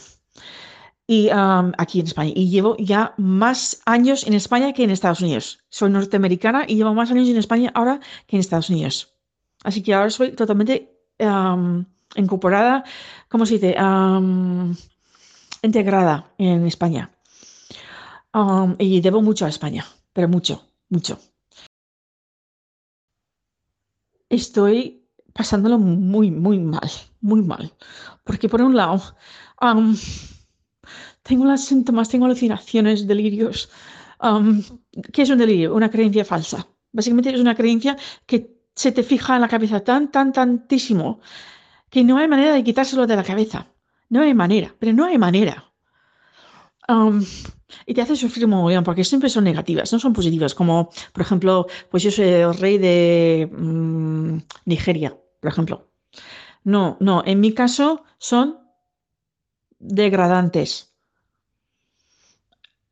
Y 1.07 1.29
aquí 1.31 2.01
en 2.01 2.07
España. 2.07 2.33
Y 2.35 2.49
llevo 2.49 2.77
ya 2.79 3.15
más 3.19 3.83
años 3.85 4.27
en 4.27 4.35
España 4.35 4.73
que 4.73 4.85
en 4.85 4.91
Estados 4.91 5.21
Unidos. 5.21 5.61
Soy 5.69 5.91
norteamericana 5.91 6.65
y 6.67 6.77
llevo 6.77 6.95
más 6.95 7.11
años 7.11 7.29
en 7.29 7.37
España 7.37 7.71
ahora 7.75 8.01
que 8.27 8.37
en 8.37 8.41
Estados 8.41 8.71
Unidos. 8.71 9.15
Así 9.63 9.83
que 9.83 9.95
ahora 9.95 10.11
soy 10.11 10.33
totalmente 10.33 10.99
incorporada, 12.17 12.85
¿cómo 13.29 13.47
se 13.47 13.55
dice? 13.55 13.77
Integrada 15.63 16.33
en 16.39 16.67
España. 16.67 17.11
Y 18.79 19.01
debo 19.01 19.21
mucho 19.23 19.45
a 19.45 19.51
España, 19.51 19.85
pero 20.13 20.29
mucho, 20.29 20.67
mucho. 20.89 21.19
Estoy 24.29 25.03
pasándolo 25.33 25.79
muy, 25.79 26.31
muy 26.31 26.59
mal, 26.59 26.91
muy 27.21 27.43
mal. 27.43 27.73
Porque 28.25 28.49
por 28.49 28.63
un 28.63 28.77
lado, 28.77 29.17
tengo 31.23 31.45
los 31.45 31.61
síntomas, 31.65 32.09
tengo 32.09 32.27
alucinaciones, 32.27 33.07
delirios. 33.07 33.71
¿qué 35.13 35.23
es 35.23 35.31
un 35.31 35.39
delirio? 35.39 35.75
Una 35.75 35.91
creencia 35.91 36.25
falsa. 36.25 36.67
Básicamente 36.93 37.31
es 37.31 37.41
una 37.41 37.55
creencia 37.55 37.97
que 38.27 38.63
se 38.75 38.93
te 38.93 39.03
fija 39.03 39.35
en 39.35 39.43
la 39.43 39.49
cabeza 39.49 39.81
tan, 39.81 40.11
tan, 40.11 40.33
tantísimo 40.33 41.21
que 41.91 42.05
no 42.05 42.19
hay 42.19 42.29
manera 42.29 42.55
de 42.55 42.65
quitárselo 42.65 43.07
de 43.07 43.17
la 43.17 43.25
cabeza. 43.25 43.67
No 44.09 44.23
hay 44.23 44.35
manera, 44.35 44.75
pero 44.79 44.93
no 44.93 45.05
hay 45.05 45.19
manera. 45.19 45.73
Y 47.87 47.95
te 47.95 48.03
hace 48.03 48.17
sufrir 48.17 48.45
un 48.45 48.53
mogollón 48.53 48.85
porque 48.85 49.05
siempre 49.05 49.29
son 49.29 49.45
negativas, 49.45 49.93
no 49.93 49.99
son 49.99 50.13
positivas. 50.13 50.55
Como, 50.55 50.91
por 51.13 51.23
ejemplo, 51.23 51.67
pues 51.91 52.03
yo 52.03 52.11
soy 52.11 52.29
el 52.29 52.55
rey 52.55 52.79
de 52.79 53.51
mm, 53.53 54.39
Nigeria, 54.67 55.17
por 55.41 55.51
ejemplo. 55.51 55.89
No, 56.65 56.97
no, 57.01 57.23
en 57.27 57.41
mi 57.41 57.53
caso 57.53 58.05
son 58.19 58.59
degradantes. 59.79 60.95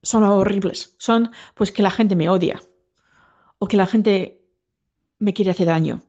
Son 0.02 0.24
horribles. 0.24 0.94
Son 0.98 1.30
pues 1.54 1.72
que 1.72 1.82
la 1.82 1.90
gente 1.90 2.16
me 2.16 2.28
odia 2.28 2.60
o 3.58 3.68
que 3.68 3.76
la 3.76 3.86
gente 3.86 4.42
me 5.18 5.32
quiere 5.34 5.50
hacer 5.50 5.66
daño. 5.66 6.02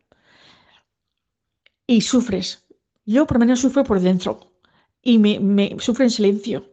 Y 1.86 2.02
sufres. 2.02 2.66
Yo 3.06 3.28
por 3.28 3.38
lo 3.38 3.46
menos 3.46 3.60
sufro 3.60 3.84
por 3.84 4.00
dentro 4.00 4.54
y 5.02 5.20
me 5.20 5.76
sufro 5.80 6.04
en 6.04 6.12
silencio. 6.12 6.71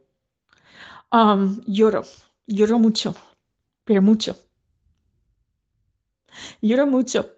Um, 1.11 1.63
lloro, 1.67 2.05
lloro 2.47 2.79
mucho, 2.79 3.15
pero 3.85 4.03
mucho. 4.03 4.37
Lloro 6.61 6.87
mucho. 6.87 7.31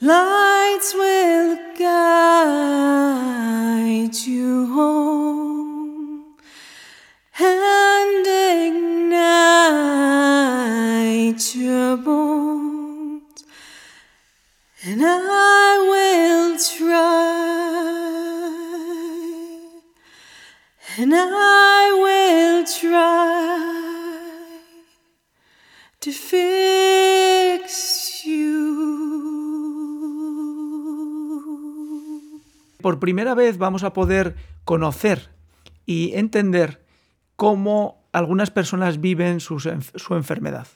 Lights 0.00 0.94
will 0.94 1.56
guide 1.78 2.94
you 4.26 4.66
home 4.72 6.36
and 7.38 8.26
ignite 8.26 9.14
your 11.54 11.96
bones. 11.98 13.44
and 14.82 15.02
I 15.04 15.76
will 15.90 16.56
try, 16.58 17.79
Por 32.82 32.98
primera 32.98 33.34
vez 33.34 33.56
vamos 33.56 33.82
a 33.82 33.94
poder 33.94 34.36
conocer 34.66 35.30
y 35.86 36.12
entender 36.16 36.84
cómo 37.34 38.04
algunas 38.12 38.50
personas 38.50 39.00
viven 39.00 39.40
su, 39.40 39.58
su 39.58 40.14
enfermedad. 40.14 40.68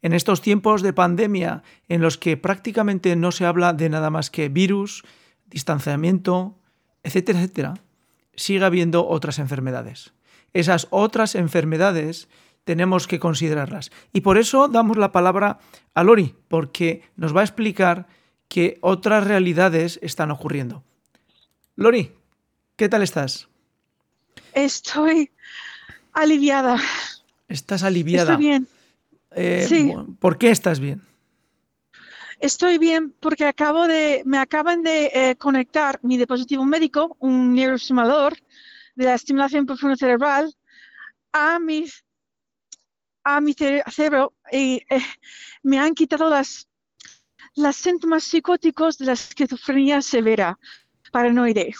En 0.00 0.12
estos 0.12 0.42
tiempos 0.42 0.82
de 0.82 0.92
pandemia 0.92 1.64
en 1.88 2.02
los 2.02 2.18
que 2.18 2.36
prácticamente 2.36 3.16
no 3.16 3.32
se 3.32 3.46
habla 3.46 3.72
de 3.72 3.88
nada 3.88 4.10
más 4.10 4.30
que 4.30 4.48
virus, 4.48 5.02
distanciamiento, 5.46 6.56
etcétera, 7.02 7.40
etcétera, 7.40 7.74
sigue 8.34 8.64
habiendo 8.64 9.06
otras 9.06 9.38
enfermedades. 9.38 10.12
Esas 10.52 10.86
otras 10.90 11.34
enfermedades 11.34 12.28
tenemos 12.64 13.06
que 13.06 13.18
considerarlas. 13.18 13.90
Y 14.12 14.20
por 14.20 14.38
eso 14.38 14.68
damos 14.68 14.96
la 14.96 15.12
palabra 15.12 15.58
a 15.94 16.04
Lori, 16.04 16.34
porque 16.48 17.02
nos 17.16 17.34
va 17.34 17.40
a 17.40 17.44
explicar 17.44 18.06
que 18.48 18.78
otras 18.82 19.26
realidades 19.26 19.98
están 20.02 20.30
ocurriendo. 20.30 20.84
Lori, 21.74 22.12
¿qué 22.76 22.88
tal 22.88 23.02
estás? 23.02 23.48
Estoy 24.52 25.30
aliviada. 26.12 26.76
Estás 27.48 27.82
aliviada. 27.82 28.32
Estoy 28.32 28.44
bien. 28.44 28.68
Eh, 29.34 29.64
Sí. 29.68 29.92
¿Por 30.18 30.38
qué 30.38 30.50
estás 30.50 30.80
bien? 30.80 31.02
Estoy 32.42 32.78
bien 32.78 33.14
porque 33.20 33.44
acabo 33.46 33.86
de, 33.86 34.22
me 34.26 34.36
acaban 34.38 34.82
de 34.82 35.10
eh, 35.14 35.36
conectar 35.36 36.00
mi 36.02 36.16
dispositivo 36.16 36.64
médico, 36.64 37.16
un 37.20 37.54
neuroestimulador 37.54 38.36
de 38.96 39.04
la 39.04 39.14
estimulación 39.14 39.64
profunda 39.64 39.94
cerebral, 39.96 40.52
a 41.32 41.60
mi, 41.60 41.86
a 43.22 43.40
mi 43.40 43.54
cere- 43.54 43.84
cerebro 43.92 44.32
y 44.50 44.82
eh, 44.90 45.00
me 45.62 45.78
han 45.78 45.94
quitado 45.94 46.28
las, 46.28 46.68
las 47.54 47.76
síntomas 47.76 48.24
psicóticos 48.24 48.98
de 48.98 49.06
la 49.06 49.12
esquizofrenia 49.12 50.02
severa, 50.02 50.58
paranoide. 51.12 51.72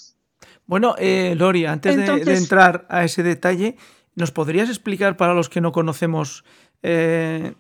Bueno, 0.67 0.95
eh, 0.97 1.35
Lori, 1.37 1.67
antes 1.67 1.97
de- 1.97 2.05
entrar 2.39 2.87
a 2.89 3.03
ese 3.03 3.25
detalle, 3.25 3.77
¿nos 4.15 4.31
podrías 4.31 4.69
explicar 4.69 5.17
para 5.17 5.35
los 5.35 5.49
que 5.49 5.61
no 5.61 5.73
conocemos 5.73 6.45
eh, 6.83 7.55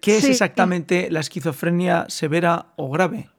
qué 0.00 0.18
es 0.18 0.24
Sí. 0.24 0.30
exactamente 0.30 1.10
la 1.10 1.20
esquizofrenia 1.20 2.06
severa 2.08 2.72
o 2.76 2.90
grave? 2.90 3.30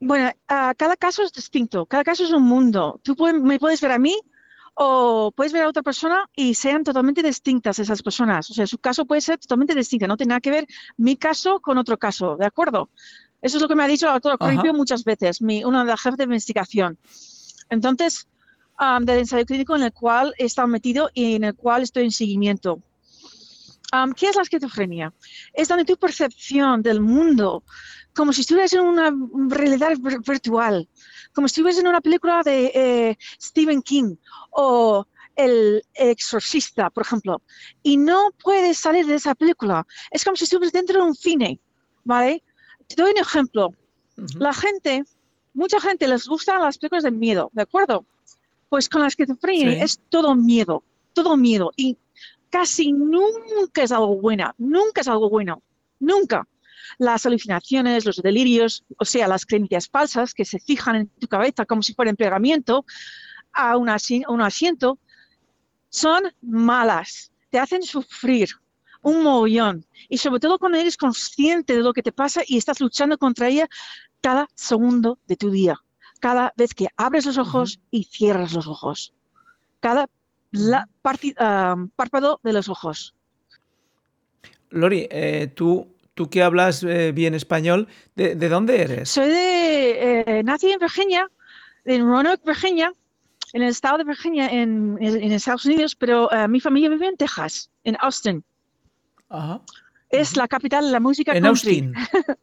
Bueno, 0.00 0.30
cada 0.48 0.96
caso 0.96 1.22
es 1.22 1.32
distinto, 1.32 1.86
cada 1.86 2.02
caso 2.02 2.24
es 2.24 2.32
un 2.32 2.42
mundo. 2.42 3.00
Tú 3.02 3.16
me 3.42 3.58
puedes 3.58 3.80
ver 3.80 3.92
a 3.92 3.98
mí 3.98 4.16
o 4.74 5.32
puedes 5.36 5.52
ver 5.52 5.62
a 5.62 5.68
otra 5.68 5.82
persona 5.82 6.28
y 6.34 6.54
sean 6.54 6.82
totalmente 6.82 7.22
distintas 7.22 7.78
esas 7.78 8.02
personas. 8.02 8.50
O 8.50 8.54
sea, 8.54 8.66
su 8.66 8.78
caso 8.78 9.04
puede 9.04 9.20
ser 9.20 9.38
totalmente 9.38 9.74
distinto, 9.74 10.06
no 10.06 10.16
tiene 10.16 10.30
nada 10.30 10.40
que 10.40 10.50
ver 10.50 10.66
mi 10.96 11.16
caso 11.16 11.60
con 11.60 11.78
otro 11.78 11.98
caso, 11.98 12.36
¿de 12.36 12.46
acuerdo? 12.46 12.88
Eso 13.42 13.58
es 13.58 13.62
lo 13.62 13.68
que 13.68 13.74
me 13.74 13.84
ha 13.84 13.88
dicho 13.88 14.06
el 14.06 14.14
doctor. 14.14 14.38
Corripio 14.38 14.72
muchas 14.72 15.04
veces, 15.04 15.42
mi, 15.42 15.64
una 15.64 15.84
de 15.84 15.90
las 15.90 16.00
jefes 16.00 16.16
de 16.18 16.24
investigación. 16.24 16.98
Entonces, 17.70 18.28
ah, 18.78 18.98
del 19.02 19.20
ensayo 19.20 19.44
clínico 19.44 19.76
en 19.76 19.82
el 19.82 19.92
cual 19.92 20.34
he 20.38 20.44
estado 20.44 20.68
metido 20.68 21.10
y 21.12 21.34
en 21.36 21.44
el 21.44 21.54
cual 21.54 21.82
estoy 21.82 22.04
en 22.04 22.12
seguimiento. 22.12 22.80
Am, 23.94 24.12
¿Qué 24.14 24.28
es 24.30 24.36
la 24.36 24.42
esquizofrenia? 24.42 25.12
Es 25.52 25.68
donde 25.68 25.84
tu 25.84 25.96
percepción 25.98 26.82
del 26.82 27.00
mundo, 27.02 27.62
como 28.14 28.32
si 28.32 28.40
estuvieras 28.40 28.72
en 28.72 28.80
una 28.80 29.14
realidad 29.48 29.92
vir- 29.98 30.26
virtual, 30.26 30.88
como 31.34 31.46
si 31.46 31.52
estuvieras 31.52 31.78
en 31.80 31.88
una 31.88 32.00
película 32.00 32.42
de 32.42 32.72
eh, 32.74 33.18
Stephen 33.40 33.82
King 33.82 34.16
o 34.50 35.06
El 35.36 35.82
Exorcista, 35.92 36.88
por 36.88 37.02
ejemplo, 37.04 37.42
y 37.82 37.98
no 37.98 38.30
puedes 38.42 38.78
salir 38.78 39.06
de 39.06 39.16
esa 39.16 39.34
película. 39.34 39.86
Es 40.10 40.24
como 40.24 40.36
si 40.36 40.44
estuvieras 40.44 40.72
dentro 40.72 41.00
de 41.02 41.06
un 41.08 41.14
cine, 41.14 41.60
¿vale? 42.04 42.42
Te 42.88 42.94
doy 43.02 43.12
un 43.12 43.18
ejemplo. 43.18 43.74
La 44.38 44.54
gente, 44.54 45.04
mucha 45.52 45.78
gente 45.80 46.08
les 46.08 46.26
gustan 46.26 46.62
las 46.62 46.78
películas 46.78 47.04
de 47.04 47.10
miedo, 47.10 47.50
¿de 47.52 47.62
acuerdo? 47.62 48.06
Pues 48.70 48.88
con 48.88 49.02
la 49.02 49.08
esquizofrenia 49.08 49.70
Sí. 49.72 49.78
es 49.82 50.00
todo 50.08 50.34
miedo, 50.34 50.82
todo 51.12 51.36
miedo. 51.36 51.72
Y 51.76 51.96
casi 52.52 52.92
nunca 52.92 53.82
es 53.82 53.90
algo 53.92 54.20
bueno, 54.20 54.54
nunca 54.58 55.00
es 55.00 55.08
algo 55.08 55.30
bueno, 55.30 55.62
nunca. 55.98 56.46
Las 56.98 57.24
alucinaciones, 57.24 58.04
los 58.04 58.16
delirios, 58.16 58.84
o 58.98 59.06
sea, 59.06 59.26
las 59.26 59.46
creencias 59.46 59.88
falsas 59.88 60.34
que 60.34 60.44
se 60.44 60.60
fijan 60.60 60.96
en 60.96 61.08
tu 61.08 61.26
cabeza 61.26 61.64
como 61.64 61.80
si 61.82 61.94
fuera 61.94 62.10
en 62.10 62.16
pegamiento 62.16 62.84
a 63.54 63.78
un, 63.78 63.88
asi- 63.88 64.22
un 64.28 64.42
asiento, 64.42 64.98
son 65.88 66.22
malas, 66.42 67.32
te 67.50 67.58
hacen 67.58 67.82
sufrir 67.82 68.50
un 69.00 69.22
mogollón. 69.22 69.86
Y 70.10 70.18
sobre 70.18 70.40
todo 70.40 70.58
cuando 70.58 70.76
eres 70.78 70.98
consciente 70.98 71.74
de 71.74 71.80
lo 71.80 71.94
que 71.94 72.02
te 72.02 72.12
pasa 72.12 72.42
y 72.46 72.58
estás 72.58 72.80
luchando 72.80 73.16
contra 73.16 73.48
ella 73.48 73.66
cada 74.20 74.46
segundo 74.54 75.18
de 75.26 75.36
tu 75.36 75.50
día, 75.50 75.76
cada 76.20 76.52
vez 76.56 76.74
que 76.74 76.88
abres 76.98 77.24
los 77.24 77.38
ojos 77.38 77.80
y 77.90 78.04
cierras 78.04 78.52
los 78.52 78.66
ojos, 78.66 79.14
cada 79.80 80.10
la- 80.52 80.88
párpado 81.02 82.40
de 82.42 82.52
los 82.52 82.68
ojos. 82.68 83.14
Lori, 84.70 85.06
eh, 85.10 85.48
tú, 85.54 85.88
tú 86.14 86.30
que 86.30 86.42
hablas 86.42 86.82
eh, 86.82 87.12
bien 87.12 87.34
español, 87.34 87.88
¿de, 88.14 88.34
de 88.36 88.48
dónde 88.48 88.80
eres? 88.82 89.10
Soy 89.10 89.28
de, 89.28 90.22
eh, 90.26 90.42
nací 90.44 90.70
en 90.70 90.78
Virginia, 90.78 91.28
en 91.84 92.06
Roanoke, 92.06 92.42
Virginia, 92.46 92.92
en 93.52 93.62
el 93.62 93.68
estado 93.68 93.98
de 93.98 94.04
Virginia, 94.04 94.48
en, 94.48 94.96
en- 95.00 95.22
en 95.22 95.32
Estados 95.32 95.66
Unidos, 95.66 95.94
pero 95.94 96.32
eh, 96.32 96.48
mi 96.48 96.60
familia 96.60 96.88
vive 96.88 97.06
en 97.08 97.16
Texas, 97.16 97.70
en 97.84 97.96
Austin. 98.00 98.42
Ajá. 99.28 99.60
Es 100.08 100.36
la 100.36 100.46
capital 100.48 100.84
de 100.86 100.90
la 100.92 101.00
música 101.00 101.32
En 101.34 101.42
country. 101.44 101.92
Austin. 101.94 101.94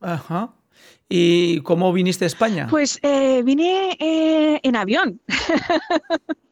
Ajá. 0.00 0.54
¿Y 1.08 1.60
cómo 1.62 1.92
viniste 1.92 2.24
a 2.24 2.28
España? 2.28 2.66
Pues 2.70 2.98
eh, 3.02 3.42
vine 3.42 3.96
eh, 3.98 4.60
en 4.62 4.76
avión. 4.76 5.20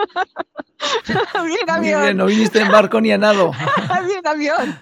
bien, 1.46 1.70
avión. 1.70 2.16
no 2.16 2.26
viniste 2.26 2.60
en 2.60 2.68
barco 2.70 3.00
ni 3.00 3.12
a 3.12 3.18
nado. 3.18 3.52
vine 4.06 4.18
en 4.18 4.26
avión. 4.26 4.78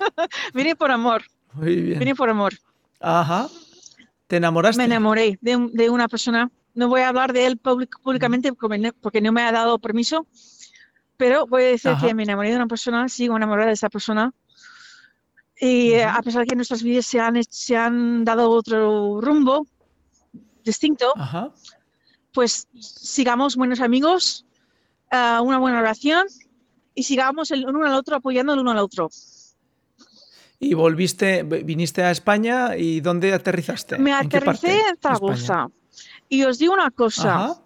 vine 0.54 0.76
por 0.76 0.90
amor. 0.90 1.22
Muy 1.52 1.76
bien. 1.76 1.98
Vine 1.98 2.14
por 2.14 2.28
amor. 2.31 2.54
Ajá. 3.00 3.48
¿Te 4.26 4.37
enamoraste? 4.37 4.78
Me 4.78 4.85
enamoré 4.85 5.38
de, 5.40 5.57
un- 5.57 5.72
de 5.72 5.90
una 5.90 6.09
persona. 6.09 6.50
No 6.74 6.88
voy 6.88 7.00
a 7.00 7.09
hablar 7.09 7.33
de 7.33 7.46
él 7.46 7.59
públic- 7.61 7.98
públicamente 8.02 8.52
porque 8.52 9.20
no- 9.20 9.33
me 9.33 9.42
ha 9.42 9.50
dado 9.52 9.78
permiso, 9.78 10.26
pero 11.16 11.46
voy 11.46 11.62
a 11.64 11.66
decir 11.66 11.90
Ajá. 11.90 12.07
que 12.07 12.14
me 12.14 12.22
enamoré 12.24 12.50
de 12.50 12.57
una 12.57 12.66
persona, 12.66 13.09
sigo 13.09 13.37
enamorada 13.37 13.68
de 13.68 13.74
esa 13.74 13.88
persona. 13.88 14.33
Y 15.61 15.92
eh, 15.92 16.04
a 16.04 16.22
pesar 16.22 16.42
de 16.42 16.46
que 16.46 16.54
nuestras 16.57 16.83
vidas 16.85 17.07
se 17.07 17.18
han, 17.18 17.42
se 17.42 17.76
han 17.76 18.24
dado 18.24 18.48
otro 18.50 19.20
rumbo 19.20 19.66
distinto, 20.62 21.12
Ajá. 21.16 21.50
pues 22.33 22.68
sigamos 22.78 23.57
buenos 23.57 23.81
amigos, 23.81 24.44
una 25.10 25.58
buena 25.58 25.80
relación 25.80 26.26
y 26.94 27.02
sigamos 27.04 27.50
el 27.50 27.66
uno 27.66 27.86
al 27.86 27.94
otro 27.94 28.16
apoyando 28.16 28.52
el 28.54 28.60
uno 28.60 28.70
al 28.72 28.78
otro. 28.78 29.10
Y 30.60 30.74
volviste, 30.74 31.44
viniste 31.44 32.02
a 32.02 32.10
España 32.10 32.76
y 32.76 33.00
¿dónde 33.00 33.32
aterrizaste? 33.32 33.96
Me 33.98 34.10
¿En 34.10 34.28
qué 34.28 34.40
parte 34.40 34.66
aterricé 34.68 34.88
en? 34.88 34.96
Zaragoza 35.00 35.68
y 36.28 36.42
os 36.44 36.58
digo 36.58 36.74
una 36.74 36.90
cosa. 36.90 37.34
Ajá. 37.44 37.62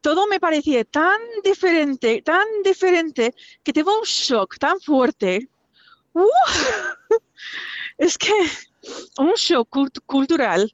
todo 0.00 0.26
me 0.28 0.38
parecía 0.38 0.84
tan 0.84 1.18
diferente, 1.42 2.22
tan 2.22 2.44
diferente, 2.62 3.34
que 3.62 3.72
tuvo 3.72 3.98
un 3.98 4.04
shock 4.04 4.58
tan 4.58 4.80
fuerte. 4.80 5.48
¡Uh! 6.12 6.28
Es 7.98 8.18
que 8.18 8.32
un 9.18 9.32
shock 9.34 9.68
cult- 9.70 10.00
cultural. 10.06 10.72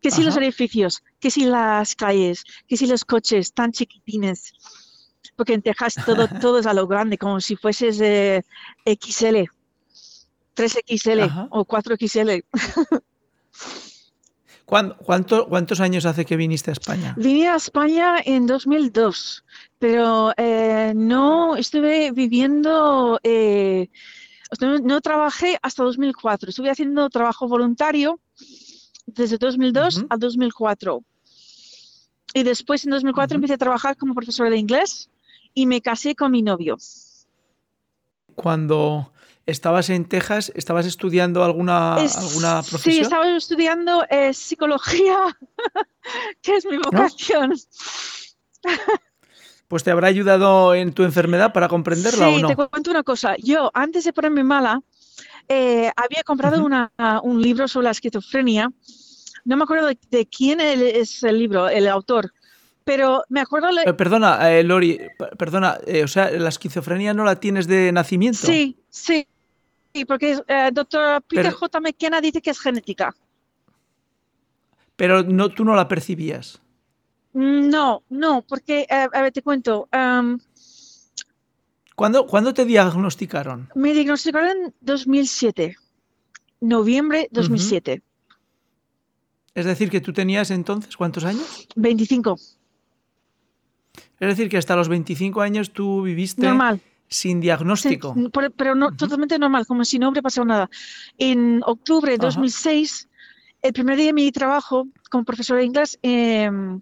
Que 0.00 0.10
si 0.10 0.22
los 0.22 0.34
Ajá. 0.36 0.44
edificios, 0.44 1.02
que 1.20 1.30
si 1.30 1.44
las 1.46 1.94
calles, 1.94 2.44
que 2.68 2.76
si 2.76 2.86
los 2.86 3.04
coches 3.04 3.52
tan 3.52 3.72
chiquitines. 3.72 4.52
Porque 5.36 5.54
en 5.54 5.62
Texas 5.62 5.94
todo, 6.04 6.28
todo 6.40 6.58
es 6.58 6.66
a 6.66 6.74
lo 6.74 6.86
grande, 6.86 7.18
como 7.18 7.40
si 7.40 7.56
fueses 7.56 8.00
eh, 8.00 8.42
XL, 8.84 9.44
3XL 10.56 11.22
Ajá. 11.24 11.48
o 11.50 11.64
4XL. 11.66 12.44
¿Cuán- 14.64 14.96
cuánto- 14.98 15.46
¿Cuántos 15.48 15.78
años 15.80 16.06
hace 16.06 16.24
que 16.24 16.36
viniste 16.36 16.70
a 16.70 16.72
España? 16.72 17.14
Vine 17.16 17.48
a 17.48 17.54
España 17.56 18.16
en 18.24 18.46
2002, 18.48 19.44
pero 19.78 20.32
eh, 20.36 20.92
no 20.96 21.54
estuve 21.56 22.10
viviendo, 22.10 23.20
eh, 23.22 23.88
no 24.82 25.00
trabajé 25.00 25.56
hasta 25.62 25.84
2004. 25.84 26.50
Estuve 26.50 26.70
haciendo 26.70 27.08
trabajo 27.10 27.46
voluntario 27.46 28.18
desde 29.06 29.38
2002 29.38 29.98
Ujú. 29.98 30.06
a 30.10 30.16
2004. 30.16 31.02
Y 32.34 32.42
después 32.42 32.84
en 32.84 32.90
2004 32.90 33.34
Ujú. 33.34 33.38
empecé 33.38 33.54
a 33.54 33.58
trabajar 33.58 33.96
como 33.96 34.14
profesora 34.14 34.50
de 34.50 34.58
inglés 34.58 35.08
y 35.54 35.66
me 35.66 35.80
casé 35.80 36.14
con 36.14 36.32
mi 36.32 36.42
novio. 36.42 36.76
Cuando 38.34 39.12
estabas 39.46 39.88
en 39.90 40.04
Texas, 40.04 40.52
estabas 40.54 40.84
estudiando 40.86 41.42
alguna, 41.44 41.96
Es- 42.00 42.16
alguna 42.16 42.62
Sí, 42.62 42.70
profesión. 42.70 43.02
estaba 43.04 43.36
estudiando 43.36 44.04
eh, 44.10 44.34
psicología, 44.34 45.16
que 46.42 46.56
es 46.56 46.66
mi 46.66 46.76
vocación. 46.78 47.54
Pues 49.68 49.82
te 49.82 49.90
habrá 49.90 50.08
ayudado 50.08 50.74
en 50.74 50.92
tu 50.92 51.02
enfermedad 51.02 51.52
para 51.52 51.68
comprenderla 51.68 52.28
Sí, 52.28 52.34
o 52.36 52.38
no. 52.40 52.48
te 52.48 52.56
cuento 52.56 52.90
una 52.90 53.02
cosa. 53.02 53.34
Yo, 53.38 53.70
antes 53.74 54.04
de 54.04 54.12
ponerme 54.12 54.44
mala, 54.44 54.80
eh, 55.48 55.90
había 55.96 56.22
comprado 56.24 56.64
una- 56.64 56.90
un 57.22 57.40
libro 57.40 57.68
sobre 57.68 57.84
la 57.84 57.90
esquizofrenia. 57.92 58.70
No 59.44 59.56
me 59.56 59.62
acuerdo 59.64 59.86
de, 59.86 59.98
de 60.10 60.26
quién 60.26 60.60
es 60.60 61.22
el 61.22 61.38
libro, 61.38 61.68
el 61.68 61.86
autor, 61.88 62.32
pero 62.84 63.22
me 63.28 63.40
acuerdo... 63.40 63.70
le- 63.70 63.82
Eh, 63.82 63.94
perdona, 63.94 64.52
eh, 64.52 64.62
Lori, 64.64 64.98
perdona, 65.38 65.78
eh, 65.86 66.02
o 66.04 66.08
sea, 66.08 66.30
la 66.30 66.48
esquizofrenia 66.48 67.14
no 67.14 67.24
la 67.24 67.38
tienes 67.38 67.66
de 67.66 67.92
nacimiento. 67.92 68.38
Sí, 68.46 68.76
sí, 68.90 69.26
sí, 69.94 70.04
porque 70.04 70.38
el 70.46 70.74
doctor 70.74 71.22
Peter 71.22 71.44
Pero- 71.46 71.56
J. 71.56 71.80
McKenna 71.80 72.20
dice 72.20 72.42
que 72.42 72.50
es 72.50 72.60
genética. 72.60 73.14
Pero 74.96 75.22
no, 75.22 75.48
tú 75.50 75.64
no 75.64 75.74
la 75.76 75.88
percibías. 75.88 76.60
No, 77.34 78.02
no, 78.08 78.42
porque, 78.48 78.86
a 78.88 79.08
ver, 79.20 79.30
te 79.32 79.42
cuento, 79.42 79.88
¿Cuándo, 81.96 82.26
cuándo 82.26 82.54
te 82.54 82.64
diagnosticaron? 82.64 83.68
me 83.74 83.92
diagnosticaron 83.94 84.48
en 84.50 84.74
2007, 84.80 85.76
noviembre 86.60 87.28
2007, 87.32 88.02
Es 89.54 89.64
decir, 89.64 89.88
que 89.90 90.00
tú 90.02 90.12
tenías 90.12 90.50
entonces, 90.50 90.96
¿cuántos 90.96 91.24
años? 91.24 91.66
25, 91.74 92.38
Es 94.20 94.28
decir, 94.28 94.48
que 94.50 94.58
hasta 94.58 94.76
los 94.76 94.88
25 94.88 95.40
años 95.40 95.72
tú 95.72 96.02
viviste 96.02 96.46
normal. 96.46 96.80
sin 97.08 97.40
diagnóstico. 97.40 98.14
pero 98.56 98.74
no, 98.74 98.94
totalmente 98.94 99.38
normal, 99.38 99.66
como 99.66 99.84
si 99.86 99.98
no 99.98 100.10
hubiera 100.10 100.22
pasado 100.22 100.44
nada. 100.44 100.68
En 101.16 101.62
octubre 101.64 102.10
de 102.12 102.16
Ajá. 102.16 102.26
2006, 102.26 103.08
el 103.62 103.72
primer 103.72 103.96
día 103.96 104.06
de 104.08 104.12
mi 104.12 104.30
trabajo 104.32 104.86
como 105.10 105.24
profesora 105.24 105.60
de 105.60 105.66
inglés, 105.66 105.98
em, 106.02 106.80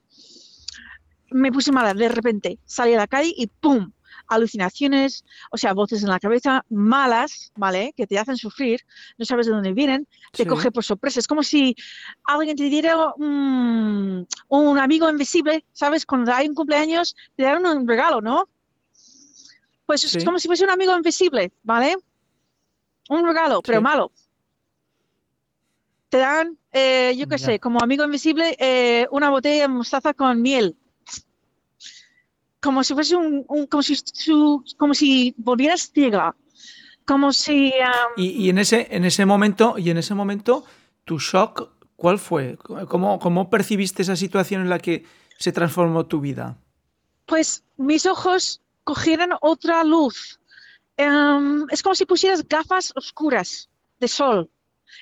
me 1.31 1.53
puse 1.53 1.71
mala 1.71 1.95
de 1.95 2.09
repente. 2.09 2.59
Salí 2.65 2.95
a 2.95 2.99
la 2.99 3.07
calle 3.07 3.33
y 3.37 3.47
¡pum! 3.47 3.93
Alucinaciones, 4.29 5.25
o 5.51 5.57
sea, 5.57 5.75
voces 5.75 6.03
en 6.03 6.09
la 6.09 6.19
cabeza 6.19 6.65
malas, 6.71 7.53
¿vale? 7.57 7.93
Que 7.97 8.07
te 8.07 8.19
hacen 8.19 8.37
sufrir, 8.37 8.81
no 9.19 9.25
sabes 9.25 9.47
de 9.47 9.53
dónde 9.53 9.73
vienen, 9.73 10.07
te 10.33 10.45
Sí. 10.45 10.49
coge 10.49 10.71
por 10.71 10.85
sorpresa. 10.85 11.21
Es 11.21 11.27
como 11.27 11.43
si 11.43 11.75
alguien 12.25 12.57
te 12.57 12.65
diera 12.65 12.97
mm, 13.17 14.25
un 14.49 14.79
amigo 14.79 15.09
invisible, 15.11 15.65
¿sabes? 15.73 16.07
Cuando 16.07 16.33
hay 16.33 16.49
un 16.49 16.55
cumpleaños, 16.55 17.15
te 17.37 17.43
dan 17.45 17.65
un 17.67 17.87
regalo, 17.87 18.21
¿no? 18.21 18.49
Pues 19.87 20.01
Sí. 20.01 20.19
es 20.19 20.25
como 20.25 20.39
si 20.39 20.49
fuese 20.49 20.65
un 20.65 20.71
amigo 20.71 20.97
invisible, 20.97 21.53
¿vale? 21.63 21.97
Un 23.11 23.27
regalo, 23.27 23.61
pero 23.63 23.79
Sí. 23.79 23.83
malo. 23.85 24.13
Te 26.09 26.19
dan, 26.19 26.57
eh, 26.73 27.15
yo 27.17 27.27
qué 27.27 27.39
sé, 27.39 27.59
como 27.59 27.81
amigo 27.83 28.05
invisible, 28.05 28.57
eh, 28.59 29.07
una 29.11 29.31
botella 29.31 29.63
de 29.63 29.69
mostaza 29.69 30.15
con 30.15 30.41
miel. 30.41 30.77
Como 32.65 32.83
si 32.83 32.95
fuese 32.95 33.15
un, 33.15 33.45
un- 33.49 33.67
como 33.67 33.83
si, 33.83 33.95
su- 33.97 34.65
como 34.79 34.95
si 34.95 35.35
volvieras 35.37 35.91
ciega. 35.93 36.35
Como 37.07 37.31
si, 37.33 37.71
ah, 37.85 38.07
Y, 38.17 38.29
y 38.31 38.49
en 38.49 38.57
ese, 38.59 38.89
en 38.91 39.05
ese 39.05 39.27
momento, 39.27 39.75
y 39.77 39.91
en 39.91 39.99
ese 39.99 40.15
momento, 40.15 40.65
tu 41.05 41.19
shock, 41.19 41.69
¿cuál 41.97 42.19
fue? 42.19 42.57
¿Cómo, 42.89 43.19
cómo 43.19 43.51
percibiste 43.51 44.01
esa 44.03 44.17
situación 44.17 44.63
en 44.63 44.71
la 44.71 44.79
que 44.79 45.05
se 45.39 45.53
transformó 45.53 46.07
tu 46.07 46.21
vida? 46.21 46.57
pues 47.27 47.65
mis 47.79 48.05
ojos 48.07 48.61
cogieron 48.85 49.31
otra 49.41 49.83
luz. 49.85 50.39
Em, 50.99 51.67
es 51.71 51.83
como 51.83 51.95
si 51.95 52.05
pusieras 52.07 52.47
gafas 52.47 52.93
oscuras 52.97 53.69
de 53.99 54.09
sol 54.09 54.51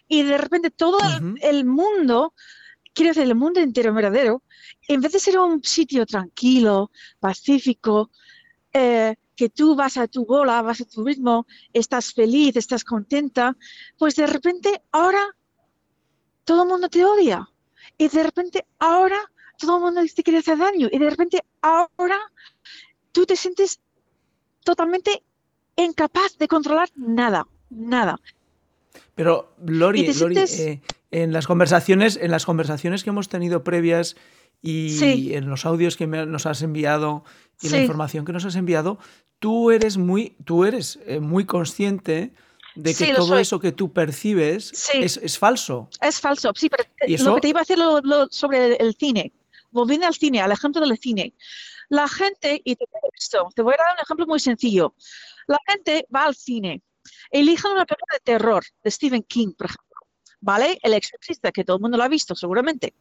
y 0.09 0.23
de 0.23 0.39
repente 0.39 0.71
todo 0.71 0.99
el- 1.09 1.25
Ujú. 1.25 1.35
el 1.43 1.65
mundo, 1.65 2.33
quiero 2.95 3.11
decir, 3.11 3.23
el 3.25 3.35
mundo 3.35 3.61
entero 3.61 3.93
verdadero, 3.95 4.43
en 4.89 5.01
vez 5.01 5.13
de 5.13 5.21
ser 5.21 5.39
un 5.39 5.63
sitio 5.63 6.07
tranquilo, 6.07 6.91
pacífico, 7.21 8.11
eh, 8.73 9.17
que 9.37 9.49
tú 9.49 9.75
vas 9.75 9.97
a 9.97 10.07
tu 10.09 10.25
bola, 10.27 10.63
vas 10.63 10.81
a 10.81 10.85
tu 10.85 11.05
ritmo, 11.05 11.47
estás 11.73 12.13
feliz, 12.13 12.57
estás 12.57 12.85
contenta, 12.85 13.57
pues 13.99 14.15
de 14.17 14.27
repente 14.27 14.83
ahora 14.93 15.23
todo 16.45 16.63
el 16.65 16.69
mundo 16.69 16.89
te 16.89 17.05
odia. 17.05 17.49
Y 17.99 18.09
de 18.09 18.23
repente 18.23 18.67
ahora 18.79 19.19
todo 19.59 19.77
el 19.77 19.83
mundo 19.83 20.01
te 20.15 20.23
quiere 20.23 20.39
hacer 20.41 20.59
daño. 20.59 20.89
Y 20.91 20.99
de 20.99 21.11
repente 21.11 21.41
ahora 21.61 22.19
tú 23.13 23.27
te 23.27 23.37
sientes 23.37 23.81
totalmente 24.65 25.23
incapaz 25.77 26.37
de 26.39 26.49
controlar 26.49 26.91
nada, 26.95 27.47
nada. 27.71 28.21
Pero 29.15 29.55
Lori, 29.65 30.01
Lori, 30.07 30.35
sientes- 30.35 30.61
eh, 30.61 30.83
en 31.13 31.33
las 31.33 31.47
conversaciones, 31.47 32.19
en 32.21 32.31
las 32.33 32.45
conversaciones 32.45 33.05
que 33.05 33.11
hemos 33.11 33.29
tenido 33.29 33.63
previas 33.63 34.17
y 34.61 34.91
Sí. 34.91 35.35
en 35.35 35.49
los 35.49 35.65
audios 35.67 35.97
que 35.97 36.07
me- 36.07 36.27
nos 36.27 36.47
has 36.47 36.63
enviado 36.63 37.25
y 37.61 37.69
la 37.69 37.79
información 37.81 38.25
que 38.25 38.33
nos 38.33 38.45
has 38.45 38.57
enviado, 38.57 38.99
tú 39.39 39.71
eres 39.71 39.97
muy, 39.99 40.37
tú 40.45 40.65
eres 40.65 40.99
eh, 41.07 41.21
muy 41.21 41.45
consciente 41.45 42.33
de 42.75 42.91
que 42.95 43.07
Sí, 43.07 43.13
todo 43.15 43.27
soy. 43.27 43.43
eso 43.43 43.61
que 43.61 43.73
tú 43.73 43.93
percibes 43.93 44.73
es, 44.95 45.17
es 45.19 45.39
falso. 45.39 45.89
Es 46.01 46.21
falso, 46.21 46.53
sí, 46.57 46.69
pero 46.71 46.85
¿Y 47.07 47.15
eso? 47.15 47.27
lo 47.27 47.35
que 47.37 47.41
te 47.43 47.49
iba 47.49 47.61
a 47.61 47.63
decir 47.63 47.79
lo- 47.79 48.01
lo- 48.01 48.29
sobre 48.31 48.77
el, 48.77 48.95
cine, 48.95 49.33
volviendo 49.71 50.07
al 50.07 50.15
cine, 50.15 50.41
al 50.41 50.53
ejemplo 50.53 50.81
del 50.81 50.97
cine. 50.99 51.35
La 51.91 52.09
gente, 52.09 52.63
y 52.65 52.77
te, 52.77 52.87
esto, 53.19 53.49
te 53.55 53.61
voy 53.63 53.75
a 53.75 53.83
dar 53.83 53.95
un 53.97 54.03
ejemplo 54.03 54.27
muy 54.27 54.41
sencillo. 54.41 54.95
La 55.47 55.59
gente 55.69 56.07
va 56.15 56.25
al 56.25 56.35
cine, 56.35 56.81
elige 57.31 57.67
una 57.69 57.85
película 57.85 58.15
de 58.15 58.21
terror 58.25 58.65
de 58.83 58.91
Stephen 58.91 59.23
King, 59.25 59.53
por 59.59 59.67
ejemplo, 59.67 59.92
¿vale? 60.43 60.79
El 60.83 60.93
exorcista, 60.93 61.51
que 61.53 61.65
todo 61.65 61.77
el 61.77 61.83
mundo 61.83 61.97
lo 61.97 62.05
ha 62.05 62.09
visto, 62.09 62.35
seguramente. 62.35 62.93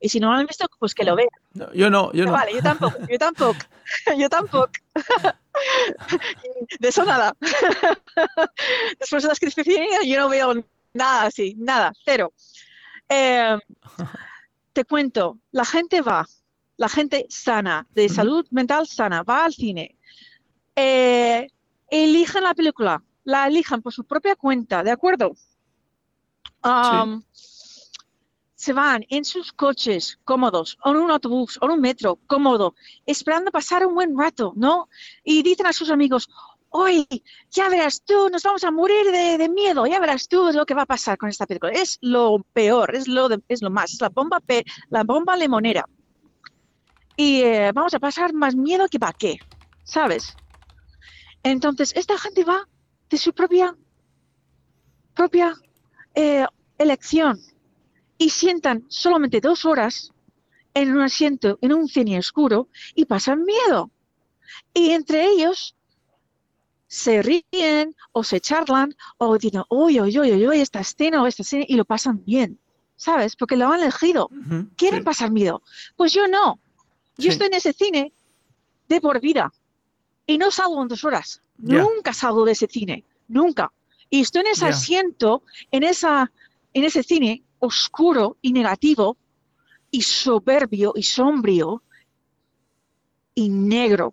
Y 0.00 0.08
si 0.08 0.18
no 0.18 0.32
lo 0.32 0.38
han 0.38 0.46
visto, 0.46 0.66
pues 0.78 0.94
que 0.94 1.04
lo 1.04 1.14
vean. 1.14 1.28
No, 1.54 1.72
yo 1.72 1.90
no, 1.90 2.12
yo 2.12 2.24
no. 2.24 2.32
Vale, 2.32 2.54
yo 2.54 2.62
tampoco, 2.62 2.96
yo 3.08 3.18
tampoco, 3.18 3.58
yo 4.18 4.28
tampoco. 4.28 4.70
De 6.80 6.88
eso 6.88 7.04
nada. 7.04 7.34
Después 8.98 9.22
de 9.22 9.26
la 9.26 9.32
esquizofrenia 9.32 10.02
yo 10.04 10.18
no 10.18 10.28
veo 10.28 10.54
nada 10.92 11.24
así, 11.24 11.54
nada, 11.58 11.92
cero. 12.04 12.32
Eh, 13.08 13.58
te 14.72 14.84
cuento, 14.84 15.38
la 15.50 15.64
gente 15.64 16.00
va, 16.00 16.26
la 16.76 16.88
gente 16.88 17.26
sana, 17.28 17.86
de 17.90 18.08
salud 18.08 18.46
mental 18.50 18.86
sana, 18.86 19.24
va 19.24 19.46
al 19.46 19.52
cine, 19.52 19.96
eh, 20.76 21.48
eligen 21.90 22.44
la 22.44 22.54
película, 22.54 23.02
la 23.24 23.46
elijan 23.48 23.82
por 23.82 23.92
su 23.92 24.04
propia 24.04 24.36
cuenta, 24.36 24.84
¿de 24.84 24.92
acuerdo? 24.92 25.34
Se 28.54 28.72
van 28.72 29.04
en 29.08 29.24
sus 29.24 29.52
coches 29.52 30.18
cómodos, 30.24 30.76
o 30.84 30.90
en 30.90 30.96
un 30.96 31.10
autobús, 31.12 31.58
o 31.60 31.66
en 31.66 31.70
un 31.72 31.80
metro 31.80 32.16
cómodo, 32.26 32.74
esperando 33.06 33.50
pasar 33.52 33.86
un 33.86 33.94
buen 33.94 34.18
rato, 34.18 34.52
¿no? 34.56 34.88
Y 35.22 35.42
dicen 35.44 35.66
a 35.66 35.72
sus 35.72 35.90
amigos, 35.90 36.28
hoy, 36.70 37.06
ya 37.50 37.68
verás 37.68 38.02
tú, 38.02 38.28
nos 38.30 38.42
vamos 38.42 38.64
a 38.64 38.70
morir 38.72 39.06
de, 39.12 39.38
de 39.38 39.48
miedo, 39.48 39.86
ya 39.86 40.00
verás 40.00 40.26
tú 40.26 40.50
lo 40.52 40.66
que 40.66 40.74
va 40.74 40.82
a 40.82 40.86
pasar 40.86 41.16
con 41.16 41.28
esta 41.28 41.46
película. 41.46 41.72
Es 41.72 41.98
lo 42.00 42.44
peor, 42.52 42.94
es 42.96 43.06
lo, 43.06 43.28
de- 43.28 43.40
es 43.48 43.62
lo 43.62 43.70
más, 43.70 43.92
es 43.94 44.00
la 44.00 44.08
bomba, 44.08 44.42
la 44.90 45.04
bomba 45.04 45.36
limonera. 45.36 45.84
Y 47.16 47.42
eh, 47.42 47.70
vamos 47.72 47.94
a 47.94 48.00
pasar 48.00 48.32
más 48.34 48.56
miedo 48.56 48.88
que 48.88 48.98
para 48.98 49.12
qué, 49.12 49.36
¿sabes? 49.84 50.36
Entonces, 51.44 51.92
esta 51.96 52.18
gente 52.18 52.44
va 52.44 52.68
de 53.08 53.18
su 53.18 53.32
propia, 53.32 53.74
propia 55.14 55.54
eh, 56.20 56.44
elección 56.78 57.40
y 58.18 58.30
sientan 58.30 58.84
solamente 58.88 59.40
dos 59.40 59.64
horas 59.64 60.12
en 60.74 60.90
un 60.96 61.00
asiento, 61.02 61.58
en 61.60 61.72
un 61.72 61.86
cine 61.86 62.18
oscuro 62.18 62.68
y 62.96 63.04
pasan 63.04 63.44
miedo. 63.44 63.90
Y 64.74 64.90
entre 64.90 65.24
ellos 65.26 65.76
se 66.88 67.22
ríen 67.22 67.94
o 68.12 68.24
se 68.24 68.40
charlan 68.40 68.96
o 69.18 69.38
dicen, 69.38 69.62
uy, 69.68 70.00
uy, 70.00 70.18
uy, 70.18 70.32
uy, 70.32 70.48
uy, 70.48 70.60
esta 70.60 70.80
escena 70.80 71.22
o 71.22 71.26
esta 71.28 71.42
escena 71.42 71.64
y 71.68 71.76
lo 71.76 71.84
pasan 71.84 72.24
bien, 72.24 72.58
¿sabes? 72.96 73.36
Porque 73.36 73.56
lo 73.56 73.68
han 73.68 73.80
elegido. 73.80 74.28
¿Quieren 74.76 75.00
sí. 75.00 75.04
pasar 75.04 75.30
miedo? 75.30 75.62
Pues 75.96 76.12
yo 76.12 76.26
no. 76.26 76.58
Yo 77.16 77.24
Sí. 77.24 77.28
estoy 77.28 77.46
en 77.48 77.54
ese 77.54 77.72
cine 77.72 78.12
de 78.88 79.00
por 79.00 79.20
vida 79.20 79.52
y 80.26 80.38
no 80.38 80.50
salgo 80.50 80.82
en 80.82 80.88
dos 80.88 81.04
horas. 81.04 81.42
Nunca 81.58 82.12
salgo 82.12 82.44
de 82.44 82.52
ese 82.52 82.66
cine, 82.66 83.04
nunca. 83.28 83.70
Y 84.10 84.20
estoy 84.20 84.40
en 84.42 84.46
ese 84.48 84.64
asiento, 84.70 85.42
en, 85.70 85.82
esa, 85.82 86.30
en 86.72 86.84
ese 86.84 87.02
cine 87.02 87.42
oscuro 87.58 88.36
y 88.40 88.52
negativo 88.52 89.16
y 89.90 90.02
soberbio 90.02 90.92
y 90.96 91.02
sombrío 91.02 91.82
y 93.34 93.48
negro. 93.48 94.12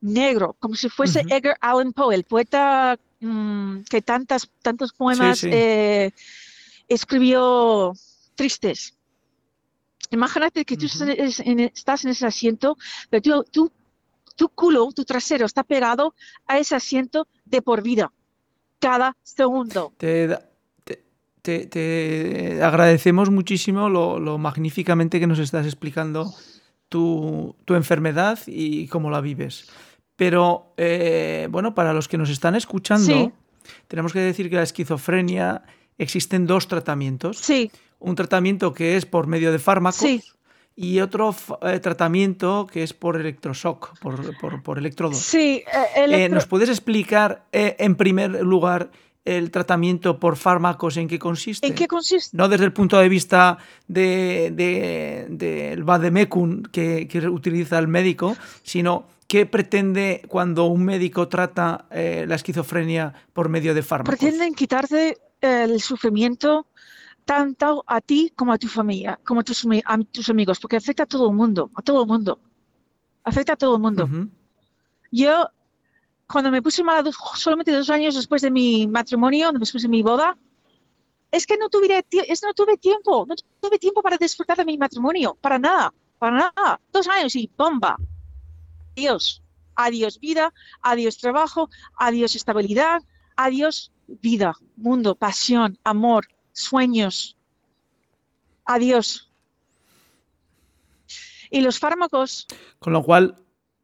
Negro, 0.00 0.56
como 0.58 0.74
si 0.74 0.88
fuese. 0.88 1.20
Edgar 1.28 1.56
Allan 1.60 1.92
Poe, 1.92 2.14
el 2.14 2.24
poeta 2.24 2.98
mm, 3.20 3.82
que 3.82 4.02
tantas, 4.02 4.50
tantos 4.60 4.92
poemas 4.92 5.38
sí. 5.38 5.48
eh, 5.52 6.10
escribió 6.88 7.92
tristes. 8.34 8.94
Imagínate 10.10 10.64
que 10.64 10.76
tú 10.76 10.86
estás 10.86 11.40
en, 11.40 11.60
estás 11.60 12.04
en 12.04 12.10
ese 12.10 12.26
asiento, 12.26 12.76
pero 13.10 13.22
tú, 13.22 13.44
tú- 13.50 13.72
tu 14.34 14.48
culo, 14.48 14.90
tu 14.92 15.04
trasero 15.04 15.46
está 15.46 15.62
pegado 15.62 16.14
a 16.46 16.58
ese 16.58 16.74
asiento 16.74 17.28
de 17.44 17.62
por 17.62 17.82
vida. 17.82 18.12
Cada 18.82 19.16
segundo. 19.22 19.92
Te, 19.96 20.26
da- 20.26 20.42
te- 20.84 21.02
te- 21.40 21.66
te 21.66 22.62
agradecemos 22.62 23.30
muchísimo 23.30 23.88
lo, 23.88 24.18
lo 24.18 24.36
magníficamente 24.36 25.18
que 25.20 25.26
nos 25.26 25.38
estás 25.38 25.64
explicando 25.64 26.30
tu, 26.88 27.56
tu 27.64 27.74
enfermedad 27.74 28.38
y 28.46 28.86
cómo 28.88 29.08
la 29.10 29.20
vives. 29.22 29.70
Pero, 30.16 30.74
eh, 30.76 31.48
bueno, 31.50 31.74
para 31.74 31.92
los 31.94 32.06
que 32.08 32.18
nos 32.18 32.28
están 32.28 32.54
escuchando, 32.54 33.06
Sí. 33.06 33.32
tenemos 33.88 34.12
que 34.12 34.18
decir 34.20 34.50
que 34.50 34.56
la 34.56 34.62
esquizofrenia 34.62 35.62
existen 35.98 36.46
dos 36.46 36.68
tratamientos. 36.68 37.38
Sí, 37.38 37.70
Un 38.04 38.16
tratamiento 38.16 38.74
que 38.74 38.96
es 38.96 39.06
por 39.06 39.28
medio 39.28 39.52
de 39.52 39.60
fármacos 39.60 40.00
Sí. 40.00 40.20
Y 40.74 41.00
otro 41.00 41.34
eh, 41.62 41.78
tratamiento 41.80 42.66
que 42.70 42.82
es 42.82 42.92
por 42.92 43.20
electroshock, 43.20 43.98
por, 43.98 44.38
por, 44.38 44.62
por 44.62 44.78
electrodos. 44.78 45.18
sí. 45.18 45.62
eh, 45.96 46.24
Eh, 46.24 46.28
¿Nos 46.28 46.46
puedes 46.46 46.68
explicar, 46.68 47.44
en 47.52 47.94
primer 47.96 48.42
lugar, 48.42 48.90
el 49.24 49.50
tratamiento 49.50 50.18
por 50.18 50.36
fármacos 50.36 50.96
en 50.96 51.08
qué 51.08 51.18
consiste? 51.18 51.66
¿En 51.66 51.74
qué 51.74 51.86
consiste? 51.86 52.36
No 52.36 52.48
desde 52.48 52.64
el 52.64 52.72
punto 52.72 52.98
de 52.98 53.08
vista 53.08 53.58
del 53.86 54.56
de, 54.56 55.80
vademecum 55.82 56.62
que, 56.62 57.06
que 57.06 57.28
utiliza 57.28 57.78
el 57.78 57.86
médico, 57.86 58.36
sino 58.62 59.06
qué 59.28 59.46
pretende 59.46 60.22
cuando 60.26 60.66
un 60.66 60.84
médico 60.84 61.28
trata 61.28 61.86
la 61.90 62.34
esquizofrenia 62.34 63.14
por 63.32 63.48
medio 63.48 63.74
de 63.74 63.82
fármacos. 63.82 64.18
Pretenden 64.18 64.54
quitarte 64.54 65.18
eh, 65.42 65.64
el 65.64 65.80
sufrimiento 65.80 66.66
tanto 67.24 67.84
a 67.86 68.00
ti 68.00 68.32
como 68.36 68.52
a 68.52 68.58
tu 68.58 68.68
familia, 68.68 69.18
como 69.24 69.40
a 69.40 69.44
tus, 69.44 69.64
ami- 69.64 69.82
a 69.84 69.98
tus 69.98 70.28
amigos, 70.28 70.58
porque 70.60 70.76
afecta 70.76 71.04
a 71.04 71.06
todo 71.06 71.28
el 71.30 71.34
mundo, 71.36 71.70
a 71.74 71.82
todo 71.82 72.02
el 72.02 72.08
mundo. 72.08 72.38
Afecta 73.24 73.52
a 73.52 73.56
todo 73.56 73.76
el 73.76 73.82
mundo. 73.82 74.06
Yo, 75.10 75.48
cuando 76.26 76.50
me 76.50 76.62
puse 76.62 76.82
mala 76.82 77.02
dos- 77.02 77.16
solamente 77.36 77.70
dos 77.72 77.90
años 77.90 78.14
después 78.14 78.42
de 78.42 78.50
mi 78.50 78.86
matrimonio, 78.86 79.52
después 79.52 79.82
de 79.82 79.88
mi 79.88 80.02
boda, 80.02 80.36
es 81.30 81.46
que 81.46 81.56
no 81.56 81.68
tie- 81.70 82.24
es, 82.28 82.42
no 82.42 82.52
tuve 82.54 82.76
tiempo, 82.76 83.24
no 83.28 83.34
tuve 83.60 83.78
tiempo 83.78 84.02
para 84.02 84.16
disfrutar 84.18 84.56
de 84.56 84.64
mi 84.64 84.76
matrimonio, 84.76 85.36
para 85.40 85.58
nada, 85.58 85.92
para 86.18 86.36
nada. 86.36 86.80
Dos 86.92 87.06
años 87.08 87.34
y 87.36 87.50
bomba. 87.56 87.96
Adiós. 88.96 89.42
Adiós 89.74 90.18
vida, 90.20 90.52
adiós 90.82 91.16
trabajo, 91.16 91.70
adiós 91.96 92.36
estabilidad, 92.36 93.00
adiós 93.36 93.90
vida, 94.20 94.52
mundo, 94.76 95.14
pasión, 95.14 95.78
amor, 95.82 96.26
sueños. 96.52 97.36
Adiós. 98.64 99.28
Y 101.50 101.60
los 101.60 101.78
fármacos 101.78 102.46
Con 102.78 102.92
lo 102.92 103.02
cual, 103.02 103.36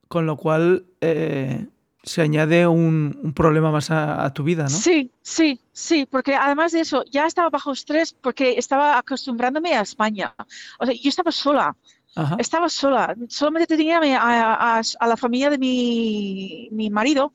con 0.08 0.24
lo 0.26 0.36
cual 0.36 0.86
eh, 1.00 1.66
se 2.02 2.22
añade 2.22 2.66
un, 2.66 3.18
un 3.22 3.32
problema 3.34 3.70
más 3.70 3.90
a, 3.90 4.24
a 4.24 4.32
tu 4.32 4.42
vida, 4.42 4.62
¿no? 4.62 4.70
Sí, 4.70 5.10
sí, 5.20 5.60
sí, 5.72 6.06
porque 6.06 6.34
además 6.34 6.72
de 6.72 6.80
eso, 6.80 7.04
ya 7.10 7.26
estaba 7.26 7.50
bajo 7.50 7.72
estrés 7.72 8.14
porque 8.14 8.54
estaba 8.56 8.96
acostumbrándome 8.96 9.74
a 9.74 9.82
España. 9.82 10.34
O 10.78 10.86
sea, 10.86 10.94
yo 10.94 11.08
estaba 11.08 11.30
sola, 11.30 11.76
Ajá. 12.16 12.36
estaba 12.38 12.68
sola. 12.68 13.14
Solamente 13.28 13.66
tenía 13.76 14.00
a, 14.00 15.06
la 15.06 15.16
familia 15.16 15.50
de 15.50 15.58
mi, 15.58 16.68
mi 16.72 16.88
marido 16.88 17.34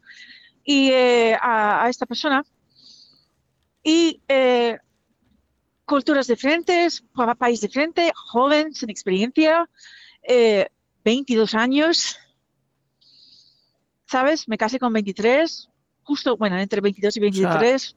y 0.63 0.89
eh, 0.89 1.37
a, 1.39 1.83
a 1.83 1.89
esta 1.89 2.05
persona. 2.07 2.43
Y 3.83 4.21
eh, 4.27 4.79
culturas 5.93 6.25
diferentes, 6.25 7.03
pa- 7.13 7.35
país 7.35 7.61
diferente, 7.61 8.11
joven, 8.15 8.73
sin 8.73 8.89
experiencia, 8.89 9.69
eh, 10.27 10.67
22 11.05 11.53
años. 11.53 12.17
¿Sabes? 14.07 14.47
Me 14.47 14.57
casé 14.57 14.79
con 14.79 14.91
23, 14.91 15.69
justo, 16.03 16.35
bueno, 16.37 16.57
entre 16.59 16.81
22 16.81 17.15
y 17.17 17.19
sea, 17.19 17.29
23. 17.29 17.95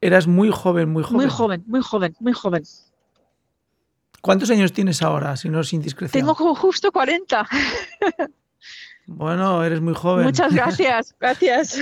Eras 0.00 0.26
muy 0.28 0.50
joven, 0.52 0.90
muy 0.90 1.02
joven. 1.02 1.16
Muy 1.16 1.28
joven, 1.28 1.64
muy 1.66 1.82
joven, 1.82 2.16
muy 2.20 2.32
joven. 2.32 2.62
¿Cuántos 4.22 4.50
años 4.50 4.72
tienes 4.72 5.02
ahora, 5.02 5.36
si 5.36 5.48
no 5.48 5.60
es 5.60 5.72
indiscreción? 5.72 6.20
Tengo 6.24 6.36
ju- 6.36 6.56
justo 6.56 6.92
40. 6.92 7.48
Bueno, 9.06 9.64
eres 9.64 9.80
muy 9.80 9.94
joven. 9.94 10.24
Muchas 10.24 10.54
gracias, 10.54 11.16
gracias. 11.20 11.78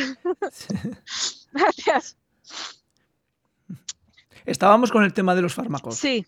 Gracias. 1.53 2.16
Estábamos 4.48 4.90
con 4.90 5.04
el 5.04 5.12
tema 5.12 5.34
de 5.34 5.42
los 5.42 5.54
fármacos. 5.54 5.96
Sí. 5.96 6.26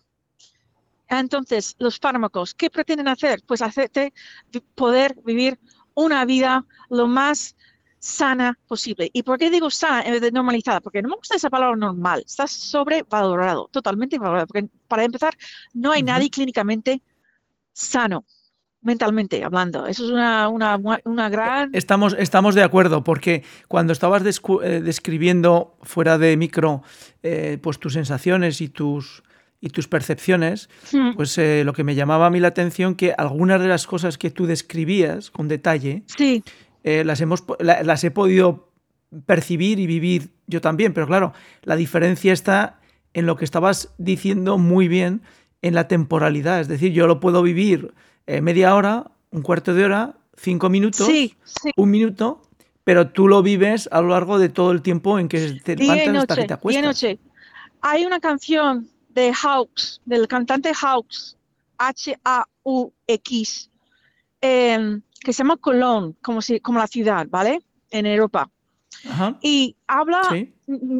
Entonces, 1.07 1.75
los 1.79 1.99
fármacos, 1.99 2.53
¿qué 2.53 2.69
pretenden 2.69 3.07
hacer? 3.07 3.41
Pues 3.45 3.61
hacerte 3.61 4.13
poder 4.75 5.15
vivir 5.25 5.59
una 5.93 6.23
vida 6.25 6.65
lo 6.89 7.07
más 7.07 7.55
sana 7.99 8.57
posible. 8.67 9.09
¿Y 9.11 9.23
por 9.23 9.37
qué 9.37 9.49
digo 9.49 9.69
sana 9.69 10.03
en 10.03 10.11
vez 10.11 10.21
de 10.21 10.31
normalizada? 10.31 10.81
Porque 10.81 11.01
no 11.01 11.09
me 11.09 11.15
gusta 11.15 11.35
esa 11.35 11.49
palabra 11.49 11.75
normal. 11.75 12.23
Está 12.25 12.47
sobrevalorado, 12.47 13.67
totalmente 13.71 14.19
valorado. 14.19 14.47
Porque 14.47 14.69
para 14.87 15.03
empezar, 15.03 15.35
no 15.73 15.91
hay 15.91 16.03
nadie 16.03 16.29
clínicamente 16.29 17.01
sano, 17.73 18.25
mentalmente 18.81 19.43
hablando. 19.43 19.85
Eso 19.87 20.05
es 20.05 20.11
una, 20.11 20.47
una, 20.47 20.79
una 21.05 21.29
gran... 21.29 21.69
Estamos, 21.73 22.15
estamos 22.17 22.55
de 22.55 22.63
acuerdo, 22.63 23.03
porque 23.03 23.43
cuando 23.67 23.93
estabas 23.93 24.23
eh, 24.63 24.81
describiendo 24.83 25.77
fuera 25.83 26.17
de 26.17 26.35
micro 26.37 26.81
eh, 27.23 27.57
pues 27.61 27.79
tus 27.79 27.93
sensaciones 27.93 28.59
y 28.61 28.69
tus, 28.69 29.23
y 29.59 29.69
tus 29.69 29.87
percepciones, 29.87 30.69
Hmm, 30.91 31.13
pues 31.15 31.37
eh, 31.37 31.63
lo 31.63 31.73
que 31.73 31.83
me 31.83 31.93
llamaba 31.95 32.25
a 32.27 32.29
mí 32.29 32.39
la 32.39 32.47
atención 32.49 32.95
que 32.95 33.13
algunas 33.17 33.61
de 33.61 33.67
las 33.67 33.85
cosas 33.85 34.17
que 34.17 34.31
tú 34.31 34.45
describías 34.47 35.29
con 35.31 35.47
detalle 35.47 36.03
Sí, 36.17 36.43
eh, 36.83 37.03
las, 37.05 37.21
hemos, 37.21 37.43
la- 37.59 37.83
las 37.83 38.03
he 38.03 38.09
podido 38.11 38.69
percibir 39.25 39.79
y 39.79 39.87
vivir 39.87 40.29
yo 40.47 40.61
también, 40.61 40.93
pero 40.93 41.05
claro, 41.05 41.33
la 41.63 41.75
diferencia 41.75 42.33
está 42.33 42.79
en 43.13 43.25
lo 43.25 43.35
que 43.35 43.45
estabas 43.45 43.93
diciendo 43.97 44.57
muy 44.57 44.87
bien 44.87 45.21
en 45.61 45.75
la 45.75 45.87
temporalidad, 45.87 46.59
es 46.61 46.67
decir, 46.67 46.91
yo 46.93 47.05
lo 47.07 47.19
puedo 47.19 47.43
vivir 47.43 47.93
eh, 48.27 48.41
media 48.41 48.75
hora, 48.75 49.11
un 49.31 49.41
cuarto 49.41 49.73
de 49.73 49.85
hora, 49.85 50.15
cinco 50.35 50.69
minutos, 50.69 51.07
sí, 51.07 51.35
sí. 51.43 51.71
un 51.75 51.91
minuto, 51.91 52.41
pero 52.83 53.09
tú 53.09 53.27
lo 53.27 53.41
vives 53.43 53.87
a 53.91 54.01
lo 54.01 54.09
largo 54.09 54.39
de 54.39 54.49
todo 54.49 54.71
el 54.71 54.81
tiempo 54.81 55.19
en 55.19 55.27
que 55.27 55.59
te 55.63 55.75
levantas 55.75 56.15
hasta 56.15 56.35
que 56.35 56.47
te 56.47 56.53
acuestas. 56.53 56.83
noche. 56.83 57.19
Hay 57.81 58.05
una 58.05 58.19
canción 58.19 58.89
de 59.09 59.33
Hawks, 59.33 60.01
del 60.05 60.27
cantante 60.27 60.71
Hawks, 60.73 61.37
H-A-U-X, 61.77 63.69
em, 64.41 65.01
que 65.19 65.33
se 65.33 65.37
llama 65.39 65.57
Cologne, 65.57 66.13
como, 66.21 66.41
si, 66.41 66.59
como 66.59 66.79
la 66.79 66.87
ciudad, 66.87 67.27
¿vale? 67.29 67.61
En 67.89 68.05
Europa. 68.05 68.49
Ajá, 69.09 69.37
Y 69.41 69.75
habla, 69.87 70.21
sí. 70.29 70.53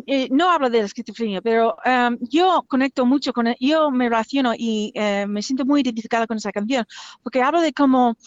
eh, 0.07 0.27
no 0.31 0.49
habla 0.49 0.69
de 0.69 0.79
la 0.79 0.85
esquizofrenia, 0.85 1.41
pero 1.41 1.75
em, 1.83 2.17
yo 2.21 2.63
conecto 2.67 3.05
mucho 3.05 3.33
con, 3.33 3.53
yo 3.59 3.91
me 3.91 4.09
relaciono 4.09 4.53
y 4.57 4.91
eh, 4.95 5.25
me 5.27 5.41
siento 5.41 5.65
muy 5.65 5.81
identificada 5.81 6.25
con 6.25 6.37
esa 6.37 6.51
canción, 6.51 6.85
porque 7.21 7.41
habla 7.41 7.61
de 7.61 7.73
cómo 7.73 8.17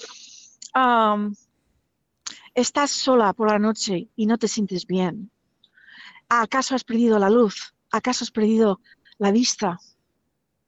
estás 2.55 2.91
sola 2.91 3.33
por 3.33 3.51
la 3.51 3.59
noche 3.59 4.09
y 4.17 4.27
no 4.27 4.39
te 4.39 4.49
sientes 4.49 4.87
bien. 4.87 5.31
¿Acaso 6.29 6.75
has 6.75 6.85
perdido 6.85 7.19
la 7.19 7.31
luz? 7.31 7.75
¿Acaso 7.91 8.25
has 8.25 8.31
perdido 8.31 8.81
la 9.19 9.31
vista? 9.31 9.79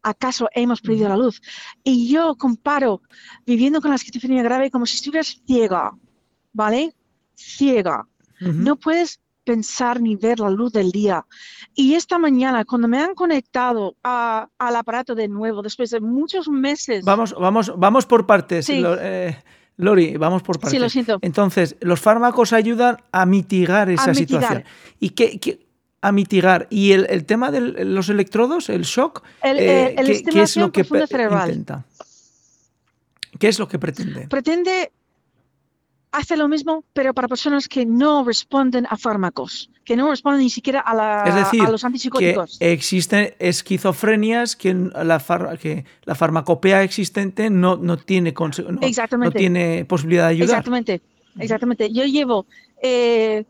¿Acaso 0.03 0.49
hemos 0.55 0.81
perdido 0.81 1.09
la 1.09 1.17
luz? 1.17 1.41
Y 1.83 2.09
yo 2.09 2.37
comparo 2.37 3.03
viviendo 3.45 3.81
con 3.81 3.91
la 3.91 3.97
esquizofrenia 3.97 4.43
grave 4.43 4.71
como 4.71 4.87
si 4.87 4.97
estuvieras 4.97 5.43
ciega, 5.47 5.93
¿vale? 6.53 6.95
Ciega. 7.35 8.07
No 8.41 8.77
puedes 8.77 9.21
pensar 9.45 10.01
ni 10.01 10.17
ver 10.17 10.41
la 10.41 10.51
luz 10.51 10.73
del 10.73 10.91
día. 10.91 11.25
Y 11.75 11.95
esta 11.95 12.19
mañana, 12.19 12.65
cuando 12.65 12.89
me 12.89 12.99
han 12.99 13.15
conectado 13.15 13.95
a- 14.03 14.49
al 14.59 14.77
aparato 14.77 15.15
de 15.15 15.29
nuevo, 15.29 15.63
después 15.63 15.91
de 15.91 16.01
muchos 16.01 16.49
meses, 16.49 17.05
Vamos, 17.05 17.33
vamos, 17.39 17.73
vamos 17.77 18.07
por 18.07 18.27
partes, 18.27 18.67
Sí. 18.67 18.81
Lo- 18.81 18.97
eh, 19.01 19.37
Lori, 19.79 20.17
vamos 20.17 20.43
por 20.43 20.57
partes. 20.59 20.73
sí, 20.73 20.79
lo 20.79 20.89
siento. 20.89 21.19
Entonces, 21.23 21.77
los 21.81 22.01
fármacos 22.01 22.53
ayudan 22.53 22.97
a 23.13 23.25
mitigar 23.27 23.89
esa 23.91 24.09
mitigar. 24.13 24.43
situación. 24.43 24.65
¿Y 24.99 25.11
qué, 25.11 25.39
qué- 25.39 25.67
a 26.03 26.13
mitigar? 26.13 26.67
¿Y 26.71 26.93
el, 26.93 27.07
el 27.11 27.25
tema 27.25 27.51
de 27.51 27.61
los 27.85 28.09
electrodos, 28.09 28.69
el 28.69 28.83
shock? 28.83 29.23
El, 29.43 29.59
eh, 29.59 29.63
eh, 29.87 29.95
el 29.99 30.07
¿qué, 30.07 30.25
qué 30.25 30.43
es 30.43 30.57
lo 30.57 30.73
que 30.73 30.83
cerebral 30.85 31.49
intenta? 31.51 31.85
¿Qué 33.39 33.49
es 33.49 33.59
lo 33.59 33.69
que 33.69 33.79
pretende? 33.79 34.27
pretende 34.29 34.93
hacer 36.19 36.39
lo 36.39 36.49
mismo, 36.49 36.85
pero 36.93 37.13
para 37.15 37.29
personas 37.29 37.69
que 37.69 37.85
no 37.87 38.25
responden 38.25 38.87
a 38.89 38.97
fármacos, 38.97 39.71
que 39.85 39.97
no 39.97 40.11
responden 40.11 40.41
ni 40.43 40.51
siquiera 40.51 40.81
a, 40.81 40.95
la- 40.95 41.25
Es 41.27 41.35
decir, 41.35 41.63
a 41.63 41.71
los 41.71 41.81
que 41.81 41.87
antipsicóticos. 41.87 42.57
existen 42.61 43.35
esquizofrenias 43.39 44.57
que 44.57 44.75
la, 44.75 45.21
far- 45.21 45.59
que 45.59 45.85
la 46.05 46.15
farmacopea 46.15 46.83
existente 46.83 47.51
no, 47.51 47.77
no, 47.77 47.97
tiene, 47.97 48.33
no, 48.37 48.49
no 48.73 48.79
Exactamente. 48.87 49.39
tiene 49.39 49.85
posibilidad 49.85 50.25
de 50.25 50.31
ayudar. 50.31 50.49
Exactamente, 50.51 51.03
exactamente. 51.39 51.93
Yo 51.93 52.05
llevo 52.05 52.47
eh, 52.83 53.45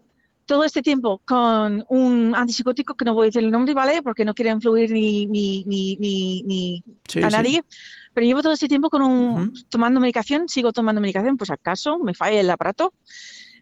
todo 0.44 0.64
este 0.64 0.82
tiempo 0.82 1.20
con 1.24 1.84
un 1.88 2.34
antipsicótico 2.36 2.94
que 2.94 3.04
no 3.04 3.14
voy 3.14 3.24
a 3.24 3.26
decir 3.26 3.42
el 3.42 3.50
nombre, 3.50 3.74
¿vale? 3.74 4.02
Porque 4.02 4.24
no 4.24 4.34
quiero 4.34 4.50
influir 4.52 4.90
ni, 4.92 5.26
ni, 5.26 5.64
ni, 5.64 5.96
ni, 5.96 6.42
ni 6.42 6.82
Sí, 7.08 7.22
a 7.22 7.30
sí. 7.30 7.36
Pero 8.16 8.26
llevo 8.26 8.40
todo 8.40 8.54
este 8.54 8.66
tiempo 8.66 8.88
con 8.88 9.02
un, 9.02 9.42
Ujú. 9.42 9.52
tomando 9.68 10.00
medicación, 10.00 10.48
sigo 10.48 10.72
tomando 10.72 11.02
medicación, 11.02 11.36
pues 11.36 11.50
acaso 11.50 11.98
me 11.98 12.14
falla 12.14 12.40
el 12.40 12.48
aparato. 12.48 12.94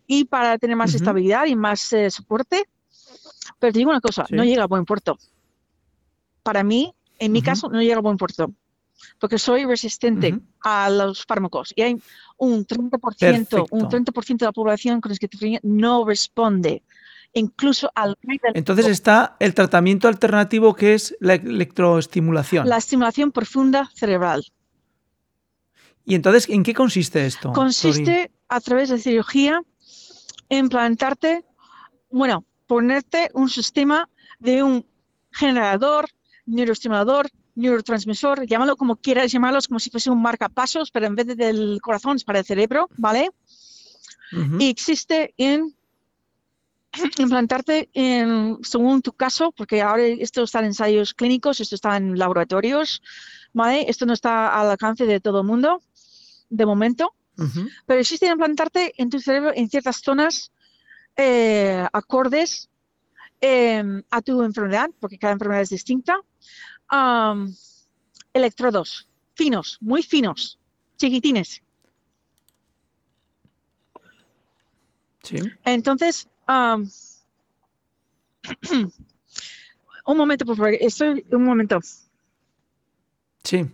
Y 0.06 0.26
para 0.26 0.58
tener 0.58 0.76
más 0.76 0.90
Ujú. 0.90 0.98
estabilidad 0.98 1.46
y 1.46 1.56
más 1.56 1.92
eh, 1.92 2.08
soporte. 2.08 2.68
Pero 3.58 3.72
te 3.72 3.78
digo 3.80 3.90
una 3.90 4.00
cosa, 4.00 4.26
Sí. 4.28 4.36
no 4.36 4.44
llega 4.44 4.62
a 4.62 4.68
buen 4.68 4.84
puerto. 4.84 5.18
Para 6.44 6.62
mí, 6.62 6.94
en 7.18 7.32
mi 7.32 7.40
Ujú. 7.40 7.46
caso, 7.46 7.68
no 7.68 7.82
llega 7.82 7.96
a 7.96 8.00
buen 8.00 8.16
puerto. 8.16 8.52
Porque 9.18 9.40
soy 9.40 9.64
resistente 9.64 10.38
a 10.62 10.88
los 10.88 11.24
fármacos. 11.26 11.72
Y 11.74 11.82
hay 11.82 11.96
un 12.36 12.64
30%, 12.64 13.66
un 13.72 13.88
Perfecto. 13.88 14.12
30% 14.12 14.44
de 14.44 14.46
la 14.46 14.52
población 14.52 15.00
con 15.00 15.10
esquizofrenia 15.10 15.58
no 15.64 16.04
responde. 16.06 16.84
Incluso 17.34 17.90
al 17.94 18.16
Entonces 18.54 18.86
está 18.86 19.36
el 19.40 19.54
tratamiento 19.54 20.06
alternativo 20.06 20.74
que 20.74 20.94
es 20.94 21.16
la 21.20 21.34
electroestimulación. 21.34 22.68
la 22.68 22.76
estimulación 22.76 23.32
profunda 23.32 23.90
cerebral. 23.94 24.44
¿Y 26.04 26.14
entonces 26.14 26.48
en 26.48 26.62
qué 26.62 26.74
consiste 26.74 27.26
esto? 27.26 27.52
Consiste 27.52 28.30
a 28.48 28.60
través 28.60 28.90
de 28.90 28.98
cirugía 28.98 29.62
implantarte, 30.48 31.44
bueno, 32.10 32.44
ponerte 32.66 33.30
un 33.34 33.48
sistema 33.48 34.08
de 34.38 34.62
un 34.62 34.86
generador, 35.32 36.08
neuroestimulador, 36.46 37.28
neurotransmisor, 37.54 38.46
llámalo 38.46 38.76
como 38.76 38.96
quieras 38.96 39.32
llamarlos, 39.32 39.68
como 39.68 39.80
si 39.80 39.90
fuese 39.90 40.10
un 40.10 40.20
marcapasos, 40.20 40.90
pero 40.90 41.06
en 41.06 41.14
vez 41.14 41.26
de 41.26 41.34
del 41.34 41.80
corazón 41.80 42.16
es 42.16 42.24
para 42.24 42.40
el 42.40 42.44
cerebro, 42.44 42.88
¿vale? 42.96 43.30
Y 44.58 44.68
existe 44.68 45.32
en 45.36 45.76
implantarte 47.18 47.90
en, 47.92 48.58
según 48.62 49.02
tu 49.02 49.12
caso, 49.12 49.52
porque 49.52 49.82
ahora 49.82 50.04
esto 50.04 50.42
está 50.42 50.60
en 50.60 50.66
ensayos 50.66 51.14
clínicos, 51.14 51.60
esto 51.60 51.74
está 51.74 51.96
en 51.96 52.18
laboratorios, 52.18 53.02
¿vale? 53.52 53.86
Esto 53.88 54.06
no 54.06 54.12
está 54.12 54.58
al 54.60 54.70
alcance 54.70 55.06
de 55.06 55.20
todo 55.20 55.40
el 55.40 55.46
mundo, 55.46 55.82
de 56.50 56.66
momento. 56.66 57.14
Pero 57.86 58.00
existe 58.00 58.26
implantarte 58.26 58.94
en 58.96 59.10
tu 59.10 59.18
cerebro 59.18 59.50
en 59.56 59.68
ciertas 59.68 59.96
zonas 59.96 60.52
eh, 61.16 61.84
acordes 61.92 62.70
eh, 63.40 63.82
a 64.08 64.22
tu 64.22 64.42
enfermedad, 64.42 64.88
porque 65.00 65.18
cada 65.18 65.32
enfermedad 65.32 65.62
es 65.62 65.70
distinta. 65.70 66.16
am, 66.88 67.52
electrodos 68.32 69.08
finos, 69.34 69.78
muy 69.80 70.02
finos, 70.02 70.58
chiquitines. 70.96 71.62
Sí. 75.22 75.38
Entonces, 75.64 76.28
am, 76.46 76.88
un 80.06 80.16
momento, 80.16 80.44
por 80.44 80.56
favor, 80.56 80.74
estoy, 80.74 81.24
un 81.30 81.44
momento. 81.44 81.80
Sí. 83.42 83.66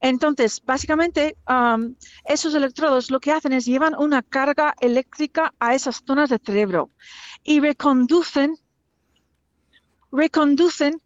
Entonces, 0.00 0.62
básicamente, 0.64 1.36
am, 1.46 1.96
esos 2.24 2.54
electrodos 2.54 3.10
lo 3.10 3.20
que 3.20 3.32
hacen 3.32 3.52
es 3.52 3.64
llevan 3.64 3.94
una 3.98 4.22
carga 4.22 4.74
eléctrica 4.80 5.54
a 5.58 5.74
esas 5.74 6.02
zonas 6.06 6.30
del 6.30 6.40
cerebro 6.44 6.90
y 7.42 7.60
reconducen, 7.60 8.56
reconducen 10.12 11.02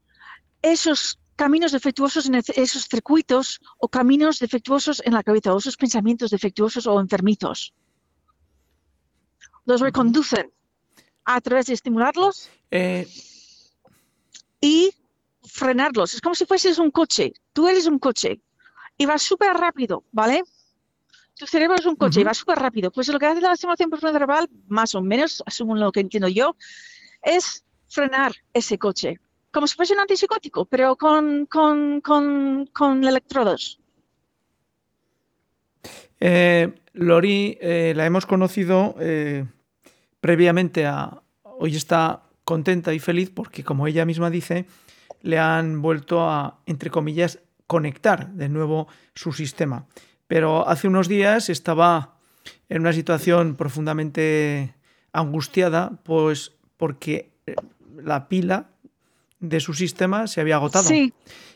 esos 0.61 1.19
caminos 1.37 1.73
defectuosos 1.73 2.27
en 2.27 2.35
esos 2.35 2.87
circuitos 2.89 3.61
o 3.79 3.89
caminos 3.89 4.39
defectuosos 4.39 5.03
en 5.05 5.15
la 5.15 5.23
cabeza 5.23 5.55
o 5.55 5.59
esos 5.59 5.77
pensamientos 5.77 6.31
defectuosos 6.31 6.87
o 6.87 7.01
enfermizos. 7.01 7.75
Los 9.65 9.81
reconducen 9.81 10.53
a 11.25 11.41
través 11.41 11.67
de 11.67 11.75
estimularlos 11.75 12.51
Eh, 12.71 13.07
y 14.61 14.91
frenarlos. 15.45 16.15
Es 16.15 16.21
como 16.21 16.35
si 16.35 16.47
fueses 16.47 16.79
un 16.79 16.91
coche. 16.91 17.33
Tú 17.53 17.69
eres 17.69 17.87
un 17.87 17.99
coche 17.99 18.41
y 18.97 19.07
vas 19.07 19.23
súper 19.23 19.55
rápido, 19.55 20.05
¿vale? 20.13 20.43
Tu 21.37 21.47
cerebro 21.47 21.77
es 21.77 21.87
un 21.87 21.97
coche 21.97 22.21
y 22.21 22.25
va 22.25 22.33
súper 22.33 22.59
rápido. 22.59 22.91
Pues 22.91 23.09
lo 23.09 23.19
que 23.19 23.27
hace 23.27 23.41
la 23.41 23.53
estimulación 23.53 23.91
cerebral, 23.91 24.49
más 24.69 24.95
o 24.95 25.03
menos, 25.03 25.43
según 25.49 25.81
lo 25.81 25.91
que 25.93 26.01
entiendo 26.01 26.29
yo, 26.29 26.57
es 27.23 27.65
frenar 27.89 28.33
ese 28.55 28.79
coche. 28.79 29.19
Como 29.53 29.67
si 29.67 29.75
fuese 29.75 29.93
un 29.93 30.01
antipsicótico, 30.01 30.65
pero 30.65 30.97
con, 30.97 31.45
con, 31.47 32.01
con, 32.01 32.67
con 32.73 33.05
electrodos. 33.05 33.82
Eh, 36.25 36.73
Lori 36.93 37.59
eh, 37.61 37.95
la 37.97 38.07
hemos 38.07 38.27
conocido 38.27 38.95
eh, 39.01 39.45
previamente 40.21 40.87
a... 40.87 41.21
Hoy 41.43 41.75
está 41.75 42.23
contenta 42.45 42.95
y 42.95 43.01
feliz 43.01 43.31
porque, 43.35 43.65
como 43.65 43.89
ella 43.89 44.05
misma 44.05 44.31
dice, 44.31 44.67
le 45.21 45.41
han 45.41 45.83
vuelto 45.83 46.23
a, 46.23 46.61
entre 46.67 46.91
comillas, 46.91 47.41
conectar 47.67 48.31
de 48.35 48.49
nuevo 48.49 48.87
su 49.17 49.33
sistema. 49.33 49.87
Pero 50.29 50.69
hace 50.69 50.87
unos 50.87 51.09
días 51.09 51.51
estaba 51.51 52.15
en 52.69 52.83
una 52.83 52.93
situación 52.93 53.57
profundamente 53.57 54.77
angustiada, 55.13 55.91
pues 56.05 56.53
porque 56.77 57.33
la 57.97 58.29
pila 58.29 58.69
de 59.41 59.59
su 59.59 59.75
sistema 59.75 60.29
se 60.29 60.41
había 60.41 60.55
agotado 60.55 60.85
Sí, 60.85 61.13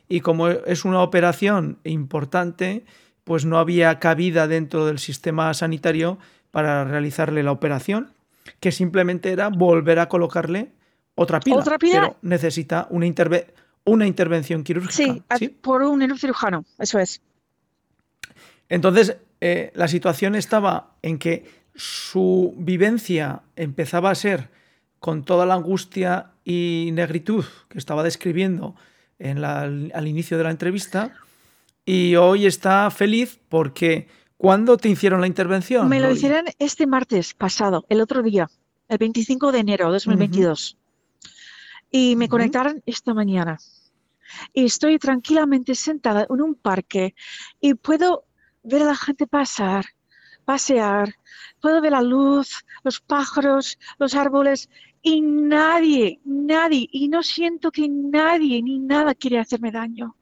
y 0.08 0.20
como 0.20 0.48
es 0.48 0.84
una 0.84 1.02
operación 1.02 1.78
importante, 1.84 2.84
pues 3.26 3.44
no 3.44 3.58
había 3.58 3.98
cabida 3.98 4.46
dentro 4.46 4.86
del 4.86 5.00
sistema 5.00 5.52
sanitario 5.52 6.16
para 6.52 6.84
realizarle 6.84 7.42
la 7.42 7.50
operación, 7.50 8.12
que 8.60 8.70
simplemente 8.70 9.32
era 9.32 9.48
volver 9.48 9.98
a 9.98 10.08
colocarle 10.08 10.70
otra 11.16 11.40
pila. 11.40 11.56
¿Otra 11.56 11.76
pila? 11.76 11.92
Pero 12.00 12.16
necesita 12.22 12.86
una, 12.88 13.04
interve- 13.04 13.48
una 13.84 14.06
intervención 14.06 14.62
quirúrgica. 14.62 15.24
sí, 15.38 15.48
por 15.48 15.82
un 15.82 15.98
neurocirujano, 15.98 16.64
eso 16.78 17.00
es. 17.00 17.20
Entonces, 18.68 19.16
eh, 19.40 19.72
la 19.74 19.88
situación 19.88 20.36
estaba 20.36 20.92
en 21.02 21.18
que 21.18 21.50
su 21.74 22.54
vivencia 22.56 23.42
empezaba 23.56 24.10
a 24.10 24.14
ser 24.14 24.50
con 25.00 25.24
toda 25.24 25.46
la 25.46 25.54
angustia 25.54 26.30
y 26.44 26.90
negritud 26.92 27.44
que 27.68 27.78
estaba 27.78 28.04
describiendo 28.04 28.76
en 29.18 29.40
la- 29.40 29.62
al 29.62 30.06
inicio 30.06 30.38
de 30.38 30.44
la 30.44 30.50
entrevista, 30.52 31.12
y 31.86 32.16
hoy 32.16 32.46
está 32.46 32.90
feliz 32.90 33.38
porque 33.48 34.08
¿cuándo 34.36 34.76
te 34.76 34.88
hicieron 34.88 35.20
la 35.20 35.28
intervención? 35.28 35.88
Me 35.88 36.00
lo 36.00 36.10
hicieron 36.10 36.44
este 36.58 36.86
martes 36.86 37.32
pasado, 37.32 37.86
el 37.88 38.00
otro 38.00 38.22
día, 38.22 38.50
el 38.88 38.98
25 38.98 39.52
de 39.52 39.60
enero 39.60 39.86
de 39.86 39.92
2022. 39.92 40.76
Y 41.92 42.16
me 42.16 42.28
conectaron 42.28 42.82
esta 42.84 43.14
mañana. 43.14 43.58
Y 44.52 44.64
estoy 44.64 44.98
tranquilamente 44.98 45.76
sentada 45.76 46.26
en 46.28 46.42
un 46.42 46.56
parque 46.56 47.14
y 47.60 47.74
puedo 47.74 48.24
ver 48.64 48.82
a 48.82 48.86
la 48.86 48.96
gente 48.96 49.28
pasar, 49.28 49.86
pasear, 50.44 51.14
puedo 51.60 51.80
ver 51.80 51.92
la 51.92 52.02
luz, 52.02 52.64
los 52.82 53.00
pájaros, 53.00 53.78
los 53.98 54.16
árboles 54.16 54.68
y 55.02 55.20
nadie, 55.20 56.20
nadie, 56.24 56.88
y 56.90 57.08
no 57.08 57.22
siento 57.22 57.70
que 57.70 57.88
nadie 57.88 58.60
ni 58.60 58.80
nada 58.80 59.14
quiere 59.14 59.38
hacerme 59.38 59.70
daño. 59.70 60.16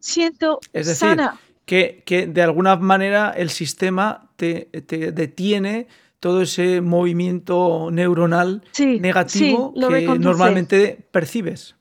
Siento 0.00 0.60
Es 0.72 0.86
decir, 0.86 1.08
sana. 1.08 1.38
que, 1.66 2.02
que 2.06 2.26
de 2.26 2.42
alguna 2.42 2.76
manera 2.76 3.30
el 3.30 3.50
sistema 3.50 4.30
te, 4.36 4.66
te 4.86 5.12
detiene 5.12 5.86
todo 6.20 6.42
ese 6.42 6.80
movimiento 6.80 7.90
neuronal 7.90 8.62
Sí, 8.72 9.00
negativo 9.00 9.72
sí, 9.74 9.80
lo 9.80 9.88
que 9.88 10.02
normalmente 10.18 11.06
percibes. 11.10 11.74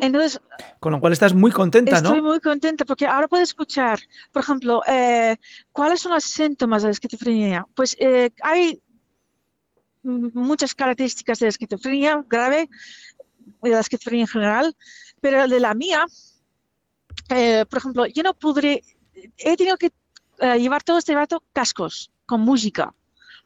Entonces, 0.00 0.40
Con 0.78 0.92
lo 0.92 1.00
cual 1.00 1.12
estás 1.12 1.34
muy 1.34 1.50
contenta, 1.50 1.96
Estoy 1.96 2.18
¿no? 2.18 2.28
muy 2.28 2.38
contenta 2.40 2.84
porque 2.84 3.06
ahora 3.06 3.26
puedo 3.26 3.42
escuchar, 3.42 3.98
por 4.30 4.42
ejemplo, 4.42 4.82
eh, 4.86 5.36
cuáles 5.72 6.00
son 6.00 6.12
los 6.12 6.22
síntomas 6.22 6.82
de 6.82 6.88
la 6.88 6.92
esquizofrenia. 6.92 7.66
Pues 7.74 7.96
eh, 7.98 8.30
hay 8.42 8.80
muchas 10.02 10.74
características 10.74 11.40
de 11.40 11.46
la 11.46 11.50
esquizofrenia 11.50 12.24
grave, 12.28 12.68
de 13.62 13.70
la 13.70 13.80
esquizofrenia 13.80 14.24
en 14.24 14.28
general, 14.28 14.76
pero 15.20 15.48
de 15.48 15.58
la 15.60 15.74
mía, 15.74 16.04
eh, 17.30 17.64
por 17.68 17.78
ejemplo, 17.78 18.06
yo 18.06 18.22
no 18.22 18.34
podré, 18.34 18.82
he 19.38 19.56
tenido 19.56 19.76
que 19.76 19.92
eh, 20.38 20.58
llevar 20.58 20.82
todo 20.82 20.98
este 20.98 21.14
rato 21.14 21.42
cascos 21.52 22.10
con 22.26 22.40
música. 22.40 22.94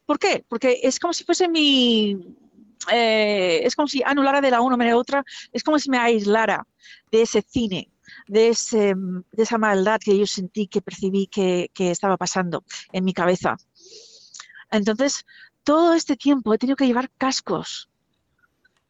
¿Por 0.07 0.19
qué? 0.19 0.45
Porque 0.49 0.81
es 0.83 0.99
como 0.99 1.13
si 1.13 1.25
fuese 1.25 1.49
mi, 1.49 2.17
eh, 2.91 3.61
es 3.65 3.75
como 3.75 3.89
si 3.89 4.03
anulara 4.03 4.41
de 4.41 4.51
la 4.51 4.61
una 4.61 4.77
manera 4.77 4.97
a 4.97 4.99
otra, 4.99 5.25
es 5.53 5.63
como 5.63 5.79
si 5.79 5.91
me 5.91 5.99
aislara 5.99 6.67
de 7.11 7.23
ese 7.23 7.43
cine, 7.43 7.91
de, 8.27 8.49
ese, 8.49 8.95
de 8.95 9.43
esa 9.43 9.59
maldad 9.59 10.01
que 10.03 10.17
yo 10.19 10.27
sentí, 10.27 10.67
que 10.67 10.81
percibí 10.81 11.27
que, 11.27 11.71
que 11.75 11.91
estaba 11.91 12.17
pasando 12.17 12.65
en 12.93 13.05
mi 13.05 13.13
cabeza. 13.13 13.57
Entonces, 14.71 15.27
todo 15.65 15.95
este 15.95 16.17
tiempo 16.17 16.55
he 16.55 16.59
tenido 16.59 16.77
que 16.77 16.87
llevar 16.87 17.11
cascos 17.19 17.89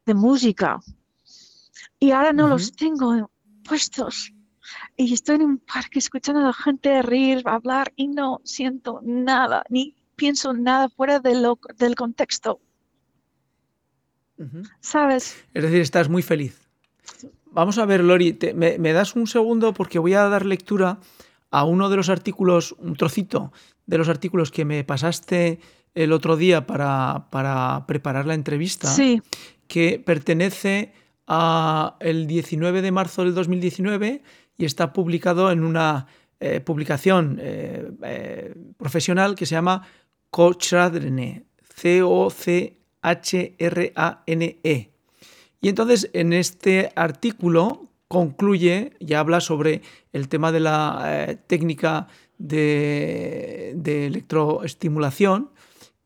de 0.06 0.14
música 0.14 0.80
y 1.98 2.12
ahora 2.12 2.32
no 2.32 2.48
los 2.48 2.72
tengo 2.72 3.30
puestos. 3.64 4.32
Y 4.96 5.12
estoy 5.14 5.36
en 5.36 5.42
un 5.42 5.58
parque 5.58 5.98
escuchando 5.98 6.40
a 6.40 6.44
la 6.44 6.52
gente 6.52 7.02
reír, 7.02 7.42
hablar 7.46 7.92
y 7.96 8.08
no 8.08 8.40
siento 8.44 9.00
nada, 9.04 9.62
ni 9.70 9.94
pienso 10.16 10.52
nada 10.52 10.88
fuera 10.88 11.20
de 11.20 11.34
lo, 11.40 11.58
del 11.76 11.94
contexto. 11.94 12.60
¿sabes? 14.80 15.36
Es 15.54 15.62
decir, 15.62 15.80
estás 15.80 16.08
muy 16.08 16.22
feliz. 16.22 16.60
Vamos 17.50 17.78
a 17.78 17.86
ver, 17.86 18.04
Lori, 18.04 18.32
te- 18.34 18.54
me, 18.54 18.78
me 18.78 18.92
das 18.92 19.16
un 19.16 19.26
segundo 19.26 19.72
porque 19.74 19.98
voy 19.98 20.14
a 20.14 20.28
dar 20.28 20.44
lectura 20.46 21.00
a 21.50 21.64
uno 21.64 21.88
de 21.88 21.96
los 21.96 22.08
artículos, 22.08 22.72
un 22.78 22.94
trocito 22.94 23.52
de 23.86 23.98
los 23.98 24.08
artículos 24.08 24.50
que 24.50 24.64
me 24.64 24.84
pasaste 24.84 25.60
el 25.94 26.12
otro 26.12 26.36
día 26.36 26.66
para, 26.66 27.28
para 27.30 27.84
preparar 27.86 28.26
la 28.26 28.34
entrevista, 28.34 28.86
Sí, 28.88 29.22
que 29.66 29.98
pertenece 29.98 30.92
a 31.26 31.96
el 32.00 32.26
19 32.26 32.82
de 32.82 32.92
marzo 32.92 33.24
del 33.24 33.34
2019 33.34 34.22
y 34.58 34.66
está 34.66 34.92
publicado 34.92 35.50
en 35.50 35.64
una 35.64 36.06
eh, 36.40 36.60
publicación 36.60 37.38
eh, 37.40 37.90
eh, 38.02 38.54
profesional 38.76 39.34
que 39.34 39.46
se 39.46 39.54
llama 39.54 39.88
Cochrane, 40.30 41.46
C-O-C-H-R-A-N-E. 41.74 42.80
Y 45.60 45.68
entonces 45.68 46.10
en 46.12 46.32
este 46.32 46.92
artículo 46.94 47.88
concluye 48.08 48.92
y 48.98 49.14
habla 49.14 49.40
sobre 49.40 49.82
el 50.12 50.28
tema 50.28 50.52
de 50.52 50.60
la 50.60 51.36
técnica 51.46 52.06
de 52.38 53.74
electroestimulación. 53.84 55.50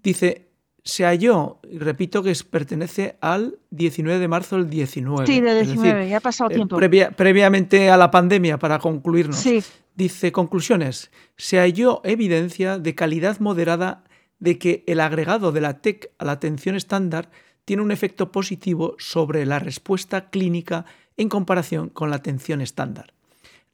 Dice, 0.02 0.48
se 0.84 1.04
halló, 1.04 1.60
y 1.70 1.78
repito 1.78 2.22
que 2.22 2.30
es- 2.32 2.42
pertenece 2.42 3.16
al 3.20 3.58
19 3.70 4.18
de 4.18 4.28
marzo 4.28 4.56
del 4.56 4.68
19. 4.68 5.26
sí, 5.26 5.40
de 5.40 5.48
es 5.50 5.54
decir, 5.68 5.74
19, 5.82 6.08
ya 6.08 6.16
ha 6.16 6.20
pasado 6.20 6.50
eh, 6.50 6.54
tiempo. 6.54 6.76
previa- 6.76 7.10
previamente 7.12 7.88
a 7.90 7.96
la 7.96 8.10
pandemia, 8.10 8.58
para 8.58 8.78
concluirnos. 8.78 9.36
Sí, 9.36 9.62
Dice, 9.94 10.32
conclusiones. 10.32 11.10
Se 11.36 11.58
halló 11.58 12.00
evidencia 12.04 12.78
de 12.78 12.94
calidad 12.94 13.38
moderada 13.40 14.04
de 14.38 14.56
que 14.58 14.84
el 14.86 15.00
agregado 15.00 15.52
de 15.52 15.60
la 15.60 15.82
TEC 15.82 16.10
a 16.18 16.24
la 16.24 16.32
atención 16.32 16.76
estándar 16.76 17.30
tiene 17.66 17.82
un 17.82 17.92
efecto 17.92 18.32
positivo 18.32 18.96
sobre 18.98 19.44
la 19.44 19.58
respuesta 19.58 20.30
clínica 20.30 20.86
en 21.18 21.28
comparación 21.28 21.90
con 21.90 22.08
la 22.08 22.16
atención 22.16 22.62
estándar. 22.62 23.12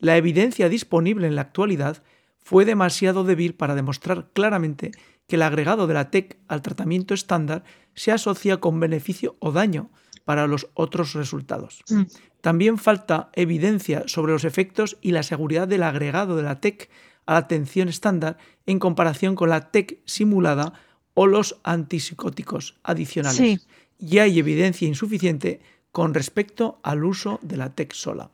La 0.01 0.17
evidencia 0.17 0.69
disponible 0.69 1.29
en 1.29 1.37
la 1.37 1.43
actualidad 1.43 2.03
fue 2.37 2.65
demasiado 2.65 3.23
débil 3.23 3.55
para 3.55 3.77
demostrar 3.77 4.27
claramente 4.33 4.91
que 5.29 5.37
el 5.37 5.43
agregado 5.43 5.87
de 5.87 5.95
la 5.95 6.11
TEC 6.11 6.39
al 6.49 6.63
tratamiento 6.63 7.15
estándar 7.15 7.63
se 7.95 8.11
asocia 8.11 8.59
con 8.59 8.81
beneficio 8.81 9.37
o 9.39 9.53
daño 9.53 9.91
para 10.25 10.47
los 10.47 10.69
otros 10.75 11.13
resultados. 11.13 11.85
Mm. 11.89 12.03
También 12.41 12.79
falta 12.79 13.31
evidencia 13.35 14.05
sobre 14.07 14.33
los 14.33 14.45
efectos 14.45 14.97
y 15.01 15.13
la 15.13 15.23
seguridad 15.23 15.69
del 15.69 15.83
agregado 15.83 16.37
de 16.37 16.43
la 16.43 16.61
TEC 16.61 16.91
a 17.27 17.35
la 17.35 17.39
atención 17.41 17.89
estándar 17.89 18.39
en 18.67 18.79
comparación 18.79 19.35
con 19.35 19.51
la 19.51 19.71
TEC 19.71 20.01
simulada 20.07 20.73
o 21.15 21.27
los 21.27 21.61
antipsicóticos 21.63 22.79
adicionales. 22.83 23.37
Sí. 23.37 23.61
Y 23.99 24.19
hay 24.19 24.39
evidencia 24.39 24.89
insuficiente 24.89 25.61
con 25.93 26.15
respecto 26.15 26.79
al 26.83 27.05
uso 27.05 27.39
de 27.43 27.57
la 27.57 27.75
TEC 27.75 27.93
sola. 27.93 28.31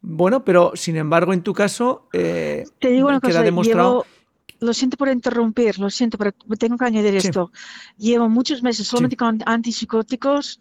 Bueno, 0.00 0.44
pero 0.44 0.72
sin 0.74 0.96
embargo, 0.96 1.32
en 1.32 1.42
tu 1.42 1.52
caso, 1.52 2.08
eh, 2.12 2.64
te 2.80 2.88
digo 2.88 3.08
una 3.08 3.20
queda 3.20 3.30
cosa, 3.30 3.42
demostrado. 3.42 3.90
llevo, 4.02 4.06
lo 4.60 4.72
siento 4.72 4.96
por 4.96 5.08
interrumpir, 5.08 5.78
lo 5.78 5.90
siento, 5.90 6.16
pero 6.18 6.32
tengo 6.58 6.76
que 6.78 6.84
añadir 6.84 7.20
Sí. 7.20 7.28
esto. 7.28 7.50
Llevo 7.98 8.28
muchos 8.28 8.62
meses 8.62 8.86
solamente 8.86 9.16
con 9.16 9.38
antipsicóticos 9.44 10.60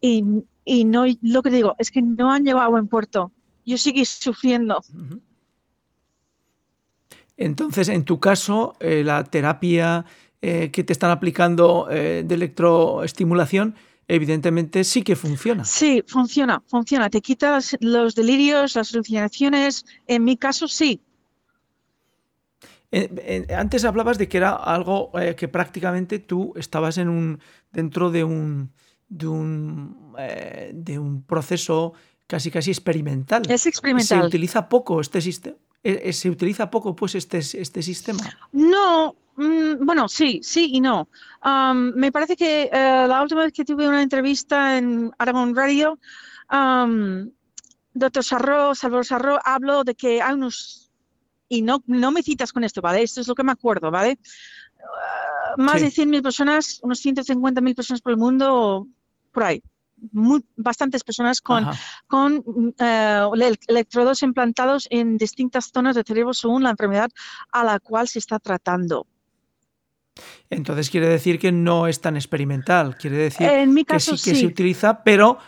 y, 0.00 0.24
y 0.64 0.84
no, 0.84 1.04
lo 1.22 1.42
que 1.42 1.50
digo 1.50 1.74
es 1.78 1.90
que 1.90 2.02
no 2.02 2.32
han 2.32 2.44
llegado 2.44 2.64
a 2.64 2.68
buen 2.68 2.88
puerto. 2.88 3.30
Yo 3.64 3.78
sigo 3.78 4.04
sufriendo. 4.04 4.80
Entonces, 7.36 7.88
en 7.88 8.04
tu 8.04 8.18
caso, 8.20 8.74
eh, 8.80 9.02
la 9.04 9.24
terapia 9.24 10.04
eh, 10.42 10.70
que 10.72 10.84
te 10.84 10.92
están 10.92 11.10
aplicando 11.10 11.86
eh, 11.90 12.22
de 12.26 12.34
electroestimulación, 12.34 13.74
evidentemente 14.08 14.84
sí 14.84 15.02
que 15.02 15.14
funciona. 15.16 15.64
Sí, 15.64 16.02
funciona, 16.06 16.62
funciona. 16.66 17.08
Te 17.10 17.20
quita 17.20 17.52
las- 17.52 17.76
los 17.80 18.14
delirios, 18.14 18.74
las 18.74 18.92
alucinaciones. 18.94 19.84
En 20.06 20.24
mi 20.24 20.36
caso, 20.36 20.66
sí. 20.68 21.00
Eh, 22.92 23.46
eh, 23.48 23.54
antes 23.54 23.84
hablabas 23.84 24.18
de 24.18 24.28
que 24.28 24.36
era 24.38 24.50
algo 24.50 25.12
eh, 25.18 25.36
que 25.36 25.46
prácticamente 25.46 26.18
tú 26.18 26.52
estabas 26.56 26.98
en 26.98 27.08
un 27.08 27.40
dentro 27.70 28.10
de 28.10 28.24
un 28.24 28.72
de 29.08 29.28
un 29.28 30.14
de 30.72 30.98
un 30.98 31.22
proceso 31.22 31.94
casi 32.26 32.50
casi 32.50 32.70
experimental. 32.70 33.42
Es 33.48 33.62
Se 33.62 33.68
experimental. 33.68 34.26
utiliza 34.26 34.68
poco 34.68 35.00
este 35.00 35.20
sistema. 35.20 35.56
se 35.82 36.30
utiliza 36.30 36.70
poco 36.70 36.94
pues 36.94 37.14
este 37.14 37.38
este 37.38 37.82
sistema. 37.82 38.22
No, 38.52 39.14
mm, 39.36 39.84
bueno, 39.84 40.08
sí, 40.08 40.40
sí 40.42 40.70
y 40.72 40.80
no. 40.80 41.08
Me 41.74 42.12
parece 42.12 42.36
que 42.36 42.68
la 42.72 43.22
última 43.22 43.44
vez 43.44 43.52
que 43.52 43.64
tuve 43.64 43.88
una 43.88 44.02
entrevista 44.02 44.76
en 44.78 45.10
Aragón 45.18 45.54
Radio, 45.56 45.98
am, 46.48 47.30
doctor 47.94 48.22
Sarro, 48.24 48.74
Salvador 48.74 49.06
Sarro, 49.06 49.38
habló 49.44 49.82
de 49.84 49.94
que 49.94 50.20
hay 50.22 50.34
unos, 50.34 50.89
y 51.50 51.60
no, 51.62 51.82
no 51.86 52.12
me 52.12 52.22
citas 52.22 52.52
con 52.52 52.64
esto, 52.64 52.80
¿vale? 52.80 53.02
Esto 53.02 53.20
es 53.20 53.28
lo 53.28 53.34
que 53.34 53.42
me 53.42 53.52
acuerdo, 53.52 53.90
¿vale? 53.90 54.18
Ah, 54.78 55.54
más 55.58 55.80
Sí. 55.80 55.84
de 55.84 55.90
100.000 55.90 56.22
personas, 56.22 56.78
unos 56.82 57.00
150.000 57.00 57.74
personas 57.74 58.00
por 58.00 58.12
el 58.12 58.18
mundo, 58.18 58.86
por 59.32 59.42
ahí. 59.42 59.62
Muy, 60.12 60.42
bastantes 60.56 61.04
personas 61.04 61.42
con 61.42 61.64
Ajá. 61.64 61.78
con 62.06 62.42
eh, 62.78 63.26
ele- 63.34 63.58
electrodos 63.66 64.22
implantados 64.22 64.86
en 64.90 65.18
distintas 65.18 65.70
zonas 65.74 65.94
del 65.96 66.04
cerebro 66.06 66.32
según 66.32 66.62
la 66.62 66.70
enfermedad 66.70 67.10
a 67.52 67.64
la 67.64 67.78
cual 67.80 68.08
se 68.08 68.18
está 68.20 68.38
tratando. 68.38 69.06
Entonces 70.48 70.88
quiere 70.88 71.08
decir 71.08 71.38
que 71.38 71.52
no 71.52 71.86
es 71.86 72.00
tan 72.00 72.16
experimental. 72.16 72.96
Quiere 72.96 73.16
decir 73.16 73.46
En 73.48 73.74
mi 73.74 73.84
que 73.84 73.94
caso, 73.94 74.16
sí 74.16 74.30
que 74.30 74.36
se 74.36 74.46
utiliza, 74.46 75.02
pero, 75.02 75.38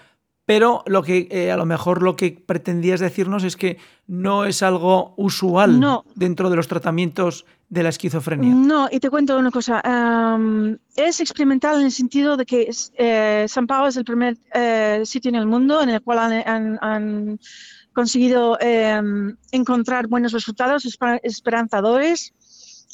pero 0.52 0.82
lo 0.86 1.02
que 1.02 1.28
eh, 1.30 1.50
a 1.50 1.56
lo 1.56 1.64
mejor 1.66 2.02
lo 2.02 2.14
que 2.16 2.30
pretendías 2.46 3.00
decirnos 3.00 3.42
es 3.44 3.56
que 3.56 3.78
no 4.06 4.44
es 4.44 4.62
algo 4.62 5.14
usual 5.16 5.80
No. 5.80 6.04
dentro 6.14 6.50
de 6.50 6.56
los 6.56 6.68
tratamientos 6.68 7.44
de 7.70 7.82
la 7.82 7.88
esquizofrenia. 7.88 8.54
No, 8.54 8.88
y 8.90 9.00
te 9.00 9.08
cuento 9.08 9.38
una 9.38 9.50
cosa. 9.50 9.80
am, 9.82 10.76
es 10.94 11.20
experimental 11.20 11.80
en 11.80 11.86
el 11.86 11.92
sentido 11.92 12.36
de 12.36 12.44
que 12.44 12.70
eh, 12.98 13.46
San 13.48 13.66
Pablo 13.66 13.88
es 13.88 13.96
el 13.96 14.04
primer 14.04 14.36
eh, 14.52 15.00
sitio 15.04 15.30
en 15.30 15.36
el 15.36 15.46
mundo 15.46 15.80
en 15.82 15.88
el 15.88 16.00
cual 16.02 16.18
han, 16.18 16.32
han- 16.46 16.78
han 16.82 17.38
conseguido 17.94 18.58
em, 18.60 19.36
encontrar 19.52 20.06
buenos 20.08 20.32
resultados 20.32 20.84
esper- 20.84 21.20
esperanzadores 21.22 22.32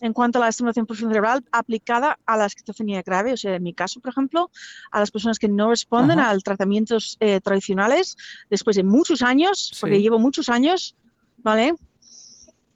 en 0.00 0.12
cuanto 0.12 0.38
a 0.38 0.42
la 0.42 0.48
estimulación 0.48 0.86
pulsión 0.86 1.10
cerebral 1.10 1.44
aplicada 1.52 2.18
a 2.26 2.36
la 2.36 2.46
esquizofrenia 2.46 3.02
grave. 3.02 3.32
O 3.32 3.36
sea, 3.36 3.56
en 3.56 3.62
mi 3.62 3.74
caso, 3.74 4.00
por 4.00 4.10
ejemplo, 4.10 4.50
a 4.90 5.00
las 5.00 5.10
personas 5.10 5.38
que 5.38 5.48
no 5.48 5.70
responden 5.70 6.18
Ajá. 6.18 6.30
a 6.30 6.38
tratamientos 6.38 7.16
eh, 7.20 7.40
tradicionales 7.40 8.16
después 8.50 8.76
de 8.76 8.84
muchos 8.84 9.22
años, 9.22 9.76
porque 9.80 10.00
llevo 10.00 10.18
muchos 10.18 10.48
años, 10.48 10.96
¿vale? 11.38 11.74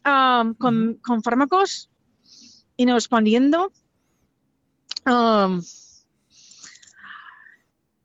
Con, 0.02 0.98
con 1.00 1.22
fármacos 1.22 1.88
y 2.76 2.86
no 2.86 2.94
respondiendo. 2.94 3.70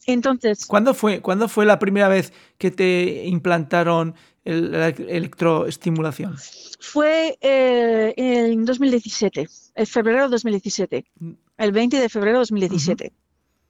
Entonces, 0.05 0.65
¿Cuándo 0.65 0.93
fue, 0.93 1.21
¿Cuándo 1.21 1.49
fue 1.49 1.65
la 1.65 1.79
primera 1.79 2.07
vez 2.07 2.31
que 2.57 2.71
te 2.71 3.25
implantaron 3.25 4.15
el- 4.47 4.71
la 4.71 4.87
electroestimulación? 4.89 6.35
fue 6.79 7.37
eh, 7.41 8.13
en 8.17 8.65
2017, 8.65 9.47
en 9.75 9.85
febrero 9.87 10.23
de 10.23 10.29
2017, 10.29 11.05
Mm. 11.19 11.31
el 11.57 11.71
20 11.71 11.99
de 11.99 12.09
febrero 12.09 12.37
de 12.37 12.39
2017, 12.41 13.11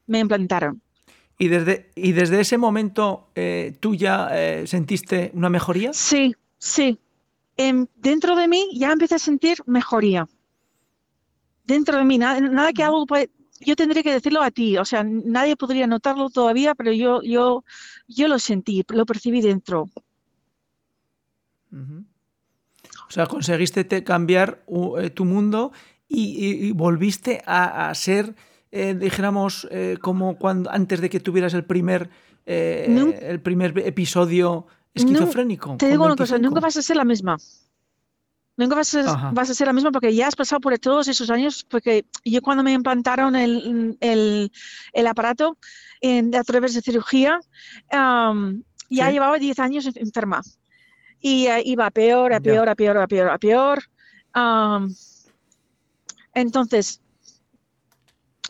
me 0.07 0.19
implantaron. 0.19 0.81
¿Y 1.39 1.47
desde, 1.49 1.91
y 1.95 2.11
desde 2.13 2.39
ese 2.41 2.57
momento 2.57 3.29
eh, 3.35 3.75
tú 3.79 3.95
ya 3.95 4.29
eh, 4.31 4.65
sentiste 4.67 5.31
una 5.33 5.49
mejoría? 5.49 5.93
Sí, 5.93 6.35
sí. 6.57 6.97
Em, 7.57 7.87
dentro 7.95 8.35
de 8.35 8.47
mí 8.47 8.69
ya 8.73 8.91
empecé 8.91 9.15
a 9.15 9.19
sentir 9.19 9.57
mejoría. 9.65 10.27
Dentro 11.65 11.97
de 11.97 12.05
mí, 12.05 12.17
nada, 12.17 12.39
nada 12.39 12.71
que 12.73 12.83
algo 12.83 13.05
puede- 13.05 13.29
yo 13.59 13.75
tendría 13.75 14.03
que 14.03 14.13
decirlo 14.13 14.41
a 14.41 14.51
ti, 14.51 14.77
o 14.77 14.85
sea, 14.85 15.03
nadie 15.03 15.55
podría 15.55 15.85
notarlo 15.87 16.29
todavía, 16.29 16.75
pero 16.75 16.91
yo, 16.91 17.21
yo, 17.23 17.63
yo 18.07 18.27
lo 18.27 18.39
sentí, 18.39 18.83
lo 18.89 19.05
percibí 19.05 19.41
dentro. 19.41 19.89
O 21.71 23.11
sea, 23.11 23.25
conseguiste 23.27 23.83
te- 23.83 24.03
cambiar 24.03 24.63
eh, 24.99 25.09
tu 25.09 25.25
mundo 25.25 25.71
y, 26.07 26.21
y- 26.45 26.67
y 26.67 26.71
volviste 26.71 27.41
a, 27.45 27.89
a 27.89 27.95
ser, 27.95 28.35
eh, 28.71 28.93
dijéramos, 28.95 29.67
eh, 29.71 29.97
como 30.01 30.37
cuando 30.37 30.69
antes 30.71 31.01
de 31.01 31.09
que 31.09 31.19
tuvieras 31.19 31.53
el 31.53 31.63
primer, 31.65 32.09
eh, 32.45 33.19
el 33.21 33.41
primer 33.41 33.77
episodiio 33.79 34.67
esquizofrénico. 34.93 35.75
Te 35.77 35.85
con 35.85 35.89
digo 35.91 36.05
una 36.05 36.15
cosa, 36.15 36.33
25. 36.35 36.49
nunca 36.49 36.59
vas 36.65 36.77
a 36.77 36.81
ser 36.81 36.95
la 36.97 37.05
misma. 37.05 37.37
Nunca 38.59 38.75
vas 38.75 38.95
a, 38.95 39.01
Ajá. 39.01 39.31
vas 39.33 39.49
a 39.51 39.53
ser 39.53 39.67
la 39.67 39.73
misma 39.73 39.91
porque 39.91 40.15
ya 40.15 40.27
has 40.27 40.35
pasado 40.35 40.59
por 40.59 40.77
todos 40.79 41.07
esos 41.07 41.29
años, 41.29 41.63
porque 41.69 42.05
yo 42.25 42.41
cuando 42.41 42.63
me 42.63 42.73
implantaron 42.73 43.35
el, 43.35 43.97
el- 44.01 44.51
el 44.93 45.07
aparato 45.07 45.57
en- 46.01 46.33
a 46.35 46.43
través 46.43 46.73
de 46.73 46.81
cirugía, 46.81 47.39
ya 47.91 49.05
Sí. 49.07 49.11
llevaba 49.11 49.37
10 49.37 49.59
años 49.59 49.85
en- 49.85 49.93
enferma. 49.97 50.41
Y 51.19 51.47
eh, 51.47 51.61
iba 51.65 51.87
a 51.87 51.91
peor, 51.91 52.33
a 52.33 52.39
peor, 52.39 52.69
a 52.69 52.75
peor, 52.75 52.97
a 52.97 53.07
peor, 53.07 53.29
a 53.29 53.37
peor. 53.37 53.83
Am, 54.33 54.93
entonces, 56.33 57.01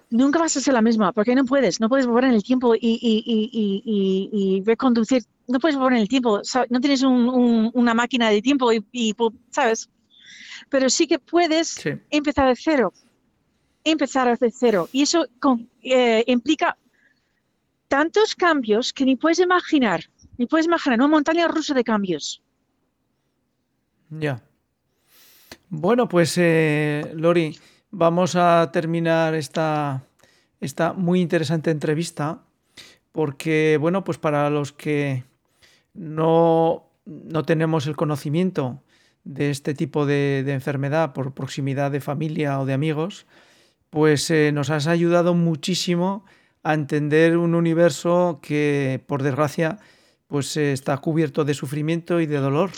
nunca 0.10 0.40
vas 0.40 0.56
a 0.58 0.62
ser 0.62 0.74
la 0.74 0.82
misma, 0.82 1.12
porque 1.14 1.36
no 1.36 1.46
puedes, 1.46 1.80
no 1.80 1.90
puedes 1.90 2.06
volver 2.06 2.26
en 2.26 2.34
el 2.34 2.44
tiempo 2.44 2.76
y, 2.76 2.80
y- 2.82 3.24
y- 3.26 3.50
y- 3.52 3.82
y- 3.86 4.58
y 4.58 4.64
reconducir, 4.64 5.24
no 5.48 5.60
puedes 5.60 5.78
volver 5.78 5.94
en 5.94 6.02
el 6.02 6.10
tiempo, 6.10 6.44
sa- 6.44 6.66
no 6.70 6.80
tienes 6.82 7.04
un- 7.04 7.30
un- 7.30 7.72
una 7.74 7.94
máquina 7.94 8.30
de 8.30 8.42
tiempo 8.42 8.72
y, 8.74 8.86
y, 8.92 9.16
¿sabes? 9.52 9.90
Pero 10.70 10.90
sí 10.90 11.08
que 11.08 11.20
puedes 11.20 11.70
Sí. 11.70 11.92
empezar 12.10 12.50
de 12.50 12.56
cero, 12.56 12.94
empezar 13.84 14.28
desde 14.28 14.52
cero. 14.52 14.90
Y 14.92 15.04
eso 15.04 15.26
con- 15.40 15.70
eh, 15.82 16.24
implica 16.28 16.78
tantos 17.88 18.36
cambios 18.36 18.92
que 18.92 19.06
ni 19.06 19.16
puedes 19.16 19.40
imaginar. 19.40 20.04
Ni 20.38 20.46
puedes 20.46 20.66
imaginar 20.66 21.00
una 21.00 21.08
montaña 21.08 21.48
rusa 21.48 21.74
de 21.74 21.84
cambios. 21.86 22.42
Ya. 24.10 24.42
Bueno, 25.70 26.08
pues 26.08 26.38
eh, 26.38 27.12
Lori, 27.16 27.58
vamos 27.92 28.36
a 28.36 28.70
terminar 28.72 29.36
esta, 29.36 30.04
esta 30.62 30.94
muy 30.94 31.22
interesante 31.22 31.72
entrevista 31.72 32.44
porque, 33.12 33.78
bueno, 33.80 34.04
pues 34.04 34.18
para 34.18 34.50
los 34.50 34.72
que 34.72 35.24
no, 35.94 36.90
no 37.06 37.44
tenemos 37.44 37.88
el 37.88 37.96
conocimiento 37.96 38.82
de 39.24 39.50
este 39.50 39.74
tipo 39.74 40.06
de, 40.06 40.44
de 40.46 40.54
enfermedad 40.54 41.14
por 41.14 41.34
proximidad 41.34 41.92
de 41.92 42.00
familia 42.00 42.60
o 42.60 42.66
de 42.66 42.74
amigos, 42.74 43.26
pues 43.90 44.30
eh, 44.30 44.52
nos 44.54 44.70
has 44.70 44.88
ayudado 44.88 45.34
muchísimo 45.34 46.26
a 46.64 46.74
entender 46.74 47.38
un 47.38 47.56
universo 47.56 48.40
que, 48.42 49.04
por 49.08 49.24
desgracia, 49.24 49.80
pues 50.28 50.56
eh, 50.58 50.74
está 50.74 50.98
cubierto 50.98 51.46
de 51.46 51.54
sufrimiento 51.54 52.20
y 52.20 52.26
de 52.26 52.38
dolor. 52.38 52.72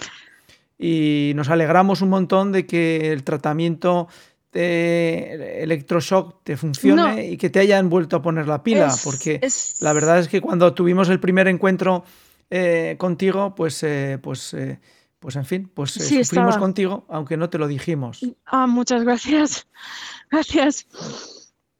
Y 0.82 1.34
nos 1.36 1.50
alegramos 1.50 2.02
un 2.02 2.10
montón 2.10 2.52
de 2.54 2.66
que 2.66 3.12
el 3.12 3.24
tratamiento 3.26 4.08
de 4.54 5.62
electroshock 5.64 6.44
te 6.44 6.58
funcione 6.58 7.02
No. 7.02 7.20
y 7.22 7.38
que 7.38 7.50
te 7.50 7.60
hayan 7.60 7.90
vuelto 7.90 8.16
a 8.16 8.22
poner 8.22 8.48
la 8.48 8.64
pila, 8.64 8.88
Es- 8.88 9.02
porque 9.04 9.40
es- 9.44 9.82
la 9.82 9.94
verdad 9.94 10.20
es 10.20 10.28
que 10.28 10.42
cuando 10.42 10.74
tuvimos 10.74 11.10
el 11.10 11.20
primer 11.20 11.48
encuentro 11.48 12.04
eh, 12.52 12.96
contigo, 12.98 13.54
pues, 13.54 13.84
eh, 13.84 14.18
pues, 14.24 14.56
eh, 14.56 14.80
pues 15.20 15.36
en 15.36 15.46
fin, 15.46 15.70
pues 15.72 15.92
Sí, 15.92 16.00
sufrimos 16.24 16.24
estaba. 16.30 16.58
contigo, 16.58 17.06
aunque 17.10 17.38
no 17.38 17.48
te 17.50 17.60
lo 17.60 17.68
dijimos. 17.68 18.22
Ah, 18.46 18.66
muchas 18.66 19.04
gracias. 19.04 19.68
Gracias. 20.32 20.88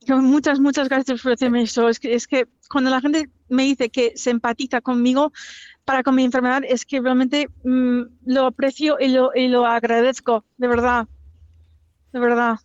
Muchas, 0.08 0.60
muchas 0.60 0.90
gracias 0.90 1.22
por 1.22 1.32
decirme 1.32 1.62
eso. 1.64 1.88
Es 1.90 2.00
que, 2.00 2.16
es 2.16 2.28
que 2.28 2.48
cuando 2.70 2.90
la 2.90 3.00
gente 3.02 3.30
me 3.48 3.64
dice 3.64 3.90
que 3.90 4.14
se 4.16 4.32
empatiza 4.32 4.82
conmigo 4.82 5.32
para 5.90 6.04
con 6.04 6.14
mi 6.14 6.24
enfermedad, 6.24 6.62
es 6.70 6.86
que 6.86 7.02
realmente 7.02 7.50
mm, 7.64 8.02
lo 8.28 8.46
aprecio 8.46 8.98
y 9.00 9.08
lo, 9.08 9.32
y 9.34 9.48
lo 9.48 9.66
agradezco, 9.66 10.46
de 10.58 10.68
verdad. 10.68 11.08
De 12.14 12.20
verdad. 12.20 12.60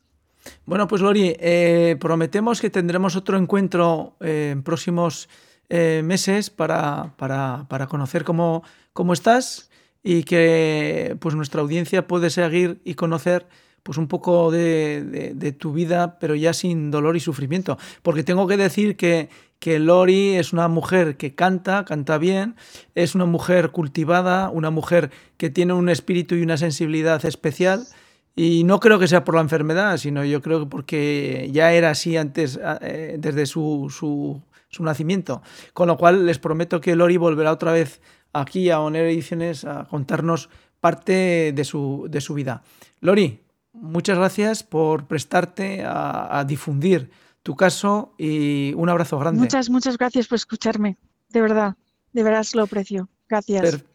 Bueno, 0.66 0.86
pues 0.86 1.00
Lori, 1.00 1.34
eh, 1.40 1.96
prometemos 1.98 2.60
que 2.60 2.68
tendremos 2.68 3.16
otro 3.16 3.38
encuentro 3.38 4.14
eh, 4.20 4.50
en 4.52 4.62
próximos 4.62 5.30
eh, 5.70 6.02
meses 6.04 6.50
para, 6.50 7.14
para- 7.16 7.64
para 7.70 7.86
conocer 7.86 8.24
cómo, 8.24 8.62
cómo 8.92 9.14
estás 9.14 9.70
y 10.02 10.24
que 10.24 11.16
pues 11.18 11.34
nuestra 11.34 11.62
audiencia 11.62 12.06
puede 12.06 12.28
seguir 12.28 12.82
y 12.84 12.92
conocer 12.92 13.46
pues 13.84 13.96
un 13.98 14.08
poco 14.08 14.50
de, 14.50 15.04
de- 15.04 15.34
de 15.34 15.52
tu 15.52 15.72
vida, 15.72 16.18
pero 16.18 16.34
ya 16.34 16.52
sin 16.52 16.90
dolor 16.90 17.16
y 17.16 17.20
sufrimiento. 17.20 17.78
Porque 18.02 18.24
tengo 18.24 18.48
que 18.48 18.56
decir 18.56 18.96
que, 18.96 19.28
que 19.60 19.78
Lori 19.78 20.34
es 20.34 20.52
una 20.52 20.66
mujer 20.66 21.16
que 21.16 21.34
canta, 21.36 21.84
canta 21.84 22.18
bien, 22.18 22.56
es 22.96 23.14
una 23.14 23.26
mujer 23.26 23.70
cultivada, 23.70 24.48
una 24.50 24.70
mujer 24.70 25.10
que 25.36 25.50
tiene 25.50 25.74
un 25.74 25.88
espíritu 25.88 26.34
y 26.34 26.42
una 26.42 26.56
sensibilidad 26.56 27.24
especial. 27.24 27.86
Y 28.34 28.64
no 28.64 28.80
creo 28.80 28.98
que 28.98 29.06
sea 29.06 29.22
por 29.22 29.36
la 29.36 29.42
enfermedad, 29.42 29.96
sino 29.98 30.24
yo 30.24 30.42
creo 30.42 30.58
que 30.60 30.66
porque 30.66 31.50
ya 31.52 31.72
era 31.72 31.90
así 31.90 32.16
antes, 32.16 32.58
eh, 32.80 33.14
desde 33.20 33.46
su, 33.46 33.94
su- 33.96 34.42
su 34.70 34.82
nacimiento. 34.82 35.40
Con 35.72 35.86
lo 35.86 35.96
cual 35.96 36.26
les 36.26 36.40
prometo 36.40 36.80
que 36.80 36.96
Lori 36.96 37.16
volverá 37.16 37.52
otra 37.52 37.70
vez 37.70 38.00
aquí 38.32 38.70
a 38.70 38.80
Oner 38.80 39.06
Ediciones 39.06 39.64
a 39.64 39.84
contarnos 39.84 40.48
parte 40.80 41.52
de 41.54 41.64
su, 41.64 42.06
de 42.10 42.20
su 42.20 42.34
vida. 42.34 42.62
Lori, 43.00 43.43
muchas 43.74 44.16
gracias 44.18 44.62
por 44.62 45.06
prestarte 45.06 45.84
a, 45.84 46.38
a 46.38 46.44
difundir 46.44 47.10
tu 47.42 47.54
caso 47.56 48.14
y 48.18 48.72
un 48.74 48.88
abrazo 48.88 49.18
grande. 49.18 49.40
Muchas, 49.40 49.68
muchas 49.68 49.98
gracias 49.98 50.26
por 50.28 50.36
escucharme. 50.36 50.96
De 51.28 51.40
verdad. 51.42 51.76
De 52.12 52.22
verdad 52.22 52.46
lo 52.54 52.62
aprecio. 52.62 53.08
Gracias. 53.28 53.60
Per- 53.60 53.86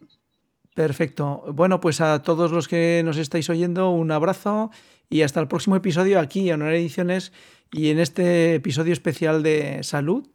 perfecto. 0.76 1.44
Bueno, 1.54 1.80
pues 1.80 2.00
a 2.02 2.22
todos 2.22 2.52
los 2.52 2.68
que 2.68 3.02
nos 3.04 3.18
estáis 3.18 3.50
oyendo, 3.50 3.90
un 3.92 4.12
abrazo 4.12 4.70
y 5.10 5.24
hasta 5.24 5.40
el 5.40 5.48
próximo 5.48 5.76
episodio 5.76 6.20
aquí 6.20 6.50
en 6.50 6.62
Honor 6.62 6.74
Ediciones 6.76 7.32
y 7.72 7.90
en 7.90 8.00
este 8.00 8.56
episodio 8.56 8.94
especial 8.94 9.42
de 9.42 9.82
salud 9.84 10.28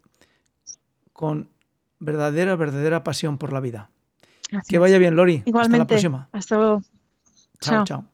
con 1.13 1.51
verdadera, 2.01 2.57
verdadera 2.57 3.05
pasión 3.05 3.39
por 3.39 3.53
la 3.53 3.61
vida. 3.61 3.91
Gracias. 4.51 4.69
Que 4.69 4.79
vaya 4.79 4.99
bien, 4.99 5.15
Lori. 5.17 5.37
Hasta 5.37 5.45
la 5.45 5.51
Igualmente. 5.51 5.87
próxima. 5.87 6.29
Hasta 6.33 6.57
luego. 6.57 6.83
Chao, 7.61 7.75
Chao. 7.77 7.85
chao. 7.85 8.14